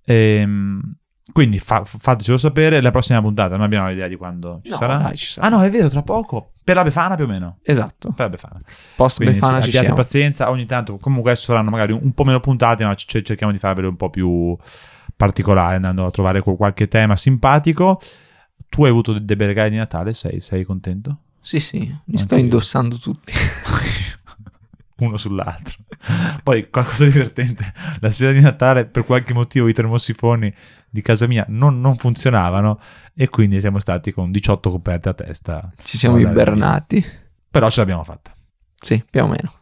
[0.04, 0.96] Ehm,
[1.32, 2.80] quindi fa- fatecelo sapere.
[2.82, 4.96] La prossima puntata non abbiamo idea di quando ci No, sarà.
[4.96, 5.46] dai, ci sarà.
[5.46, 6.52] Ah no, è vero, tra poco.
[6.64, 7.58] Per la Befana più o meno.
[7.62, 8.08] Esatto.
[8.10, 8.60] Per la Befana.
[8.96, 10.02] Post Quindi Befana sì, ci abbiate siamo.
[10.02, 13.52] pazienza, ogni tanto comunque adesso saranno magari un, un po' meno puntate, ma c- cerchiamo
[13.52, 14.56] di farvele un po' più
[15.16, 18.00] particolare, andando a trovare qual- qualche tema simpatico.
[18.68, 21.18] Tu hai avuto dei bei regali di Natale, sei, sei contento?
[21.40, 22.42] Sì, sì, mi Anche sto io.
[22.42, 23.32] indossando tutti.
[24.98, 25.78] Uno sull'altro.
[26.42, 30.52] Poi qualcosa di divertente, la sera di Natale per qualche motivo i termosifoni
[30.90, 32.78] di casa mia non, non funzionavano
[33.14, 35.72] e quindi siamo stati con 18 coperte a testa.
[35.82, 37.02] Ci siamo ibernati.
[37.50, 38.32] Però ce l'abbiamo fatta.
[38.78, 39.52] Sì, più o meno.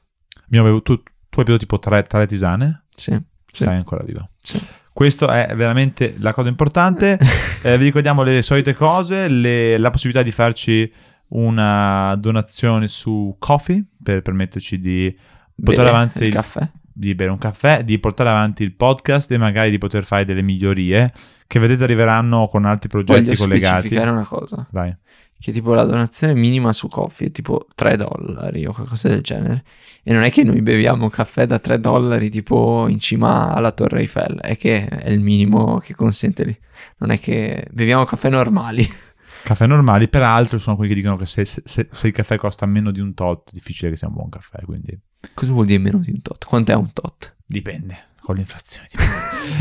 [0.49, 2.87] Bevuto- tu, tu hai bevuto tipo tre, tre tisane?
[2.95, 3.13] Sì.
[3.47, 3.63] sì.
[3.65, 4.31] sei ancora vivo.
[4.41, 4.61] Sì.
[4.93, 7.17] Questo è veramente la cosa importante.
[7.61, 10.91] Eh, vi ricordiamo le solite cose, le- la possibilità di farci
[11.29, 15.15] una donazione su Coffee per permetterci di
[15.55, 16.71] portare Bere avanti il il- caffè.
[16.93, 20.43] di bere un caffè, di portare avanti il podcast e magari di poter fare delle
[20.43, 21.13] migliorie
[21.47, 23.79] che vedete arriveranno con altri progetti Voglio collegati.
[23.81, 24.67] specificare una cosa.
[24.71, 24.95] Vai.
[25.41, 29.63] Che tipo la donazione minima su Coffee è tipo 3 dollari o qualcosa del genere.
[30.03, 34.01] E non è che noi beviamo caffè da 3 dollari tipo in cima alla Torre
[34.01, 36.59] Eiffel, è che è il minimo che consente lì.
[36.99, 38.85] Non è che beviamo caffè normali.
[39.49, 42.91] Caffè normali, peraltro sono quelli che dicono che se, se- se il caffè costa meno
[42.91, 45.01] di un tot, è difficile che sia un buon caffè, quindi
[45.33, 46.45] Cosa vuol dire meno di un tot?
[46.45, 47.35] Quant'è un tot?
[47.47, 48.87] Dipende, con l'inflazione.
[48.91, 49.17] dipende.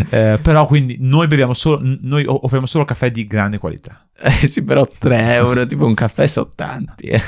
[0.34, 4.06] Eh, però quindi noi beviamo solo, noi offriamo solo caffè di grande qualità.
[4.22, 7.22] Eh sì, però 3 euro, tipo un caffè sono tanti, eh.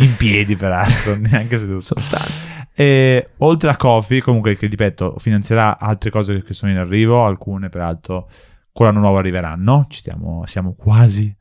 [0.00, 1.80] In piedi, peraltro, neanche seduto.
[1.80, 2.32] Sono tanti.
[2.74, 7.70] E oltre a Coffee, comunque, che ripeto, finanzierà altre cose che sono in arrivo, alcune
[7.70, 8.28] peraltro
[8.76, 9.86] con l'anno nuovo arriveranno.
[9.88, 11.34] Ci stiamo, siamo quasi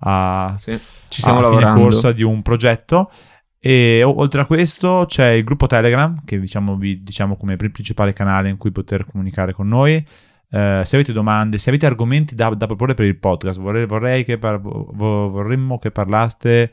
[0.00, 0.78] a, Sì.
[1.08, 1.70] Ci stiamo a lavorando.
[1.72, 3.10] fine corsa di un progetto.
[3.58, 8.12] E oltre a questo c'è il gruppo Telegram, che diciamo, vi diciamo come pr- principale
[8.12, 9.94] canale in cui poter comunicare con noi.
[9.94, 14.22] Eh, se avete domande, se avete argomenti da, da proporre per il podcast, vorrei, vorrei
[14.22, 16.70] che par- vo- vorremmo che parlaste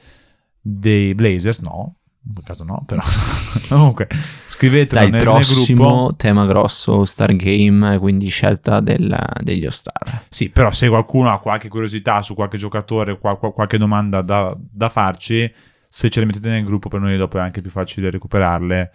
[0.60, 1.96] dei Blazers, no,
[2.34, 3.02] quel caso no, però
[3.68, 4.08] comunque
[4.46, 6.16] scrivetelo Dai, nel, nel prossimo gruppo.
[6.16, 10.26] tema grosso, Star Game, quindi scelta del- degli All-Star.
[10.30, 14.56] Sì, però se qualcuno ha qualche curiosità su qualche giocatore, qual- qual- qualche domanda da,
[14.58, 15.52] da farci,
[15.90, 18.92] se ce le mettete nel gruppo per noi dopo è anche più facile recuperarle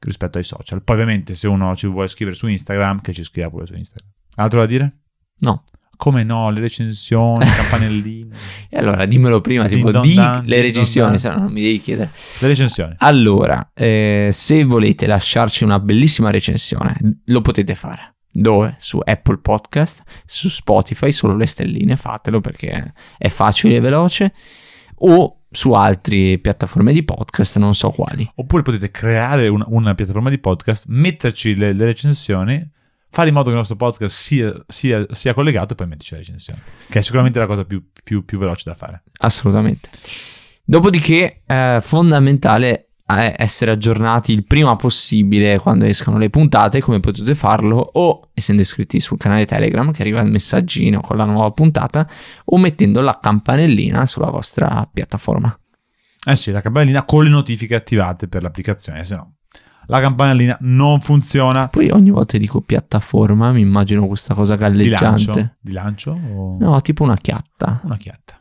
[0.00, 0.82] rispetto ai social.
[0.82, 4.10] Poi ovviamente se uno ci vuole scrivere su Instagram, che ci scriva pure su Instagram.
[4.34, 4.98] Altro da dire?
[5.38, 5.62] No.
[5.96, 8.30] Come no, le recensioni, i campanellini,
[8.68, 12.10] E allora dimmelo prima, tipo, don di le recensioni, se no non mi devi chiedere.
[12.40, 12.94] le recensioni.
[12.98, 18.14] Allora, eh, se volete lasciarci una bellissima recensione, lo potete fare.
[18.36, 18.74] Dove?
[18.78, 24.32] Su Apple Podcast, su Spotify, solo le stelline, fatelo perché è facile e veloce.
[24.96, 28.28] O su altre piattaforme di podcast, non so quali.
[28.34, 32.68] Oppure potete creare una, una piattaforma di podcast, metterci le, le recensioni,
[33.14, 36.18] fare in modo che il nostro podcast sia, sia, sia collegato e poi metterci la
[36.18, 39.04] recensione, che è sicuramente la cosa più, più, più veloce da fare.
[39.18, 39.88] Assolutamente.
[40.64, 47.36] Dopodiché è fondamentale eh, essere aggiornati il prima possibile quando escono le puntate, come potete
[47.36, 52.08] farlo o essendo iscritti sul canale Telegram che arriva il messaggino con la nuova puntata
[52.46, 55.56] o mettendo la campanellina sulla vostra piattaforma.
[56.26, 59.34] Eh sì, la campanellina con le notifiche attivate per l'applicazione, se no
[59.86, 61.68] la campanellina non funziona.
[61.68, 64.96] Poi ogni volta che dico piattaforma mi immagino questa cosa Di lancio?
[65.04, 65.56] galleggiante.
[65.60, 66.10] Di lancio?
[66.12, 66.56] O...
[66.58, 67.80] No, tipo una chiatta.
[67.84, 68.40] Una chiatta.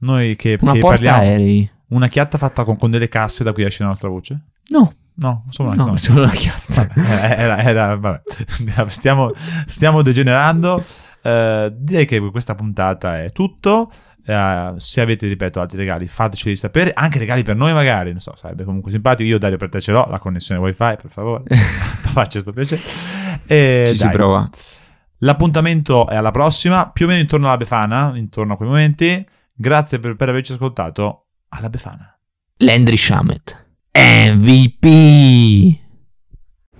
[0.00, 1.18] Noi che, Una che parliamo...
[1.18, 1.70] aerei.
[1.88, 4.40] Una chiatta fatta con, con delle casse da cui esce la nostra voce?
[4.68, 6.86] No, No, solo una, no, solo una chiatta.
[6.94, 8.22] Vabbè, era- era- vabbè.
[8.86, 9.32] Stiamo,
[9.66, 10.84] stiamo degenerando.
[11.20, 13.90] Eh, direi che questa puntata è tutto.
[14.28, 16.92] Eh, se avete, ripeto, altri regali, fateceli sapere.
[16.92, 18.10] Anche regali per noi, magari.
[18.10, 19.26] Non so, sarebbe comunque simpatico.
[19.26, 21.44] Io, Dario, per te ce l'ho la connessione wifi, per favore.
[21.56, 22.82] Faccia questo piacere.
[23.46, 24.48] E Ci si dai, prova.
[25.20, 29.26] L'appuntamento è alla prossima, più o meno intorno alla Befana, intorno a quei momenti.
[29.54, 31.28] Grazie per, per averci ascoltato.
[31.48, 32.14] Alla Befana.
[32.58, 33.66] Landry Shamet.
[33.92, 35.87] MVP.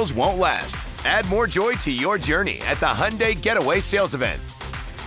[0.00, 0.76] deals won't last.
[1.04, 4.40] Add more joy to your journey at the Hyundai Getaway Sales Event.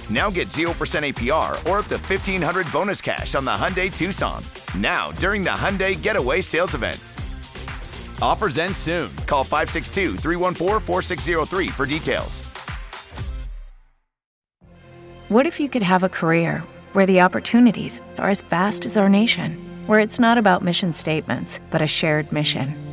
[0.09, 0.67] Now get 0%
[1.13, 4.43] APR or up to 1500 bonus cash on the Hyundai Tucson.
[4.77, 6.99] Now, during the Hyundai Getaway Sales Event.
[8.21, 9.09] Offers end soon.
[9.25, 12.43] Call 562 314 4603 for details.
[15.29, 16.63] What if you could have a career
[16.93, 21.59] where the opportunities are as vast as our nation, where it's not about mission statements,
[21.71, 22.92] but a shared mission?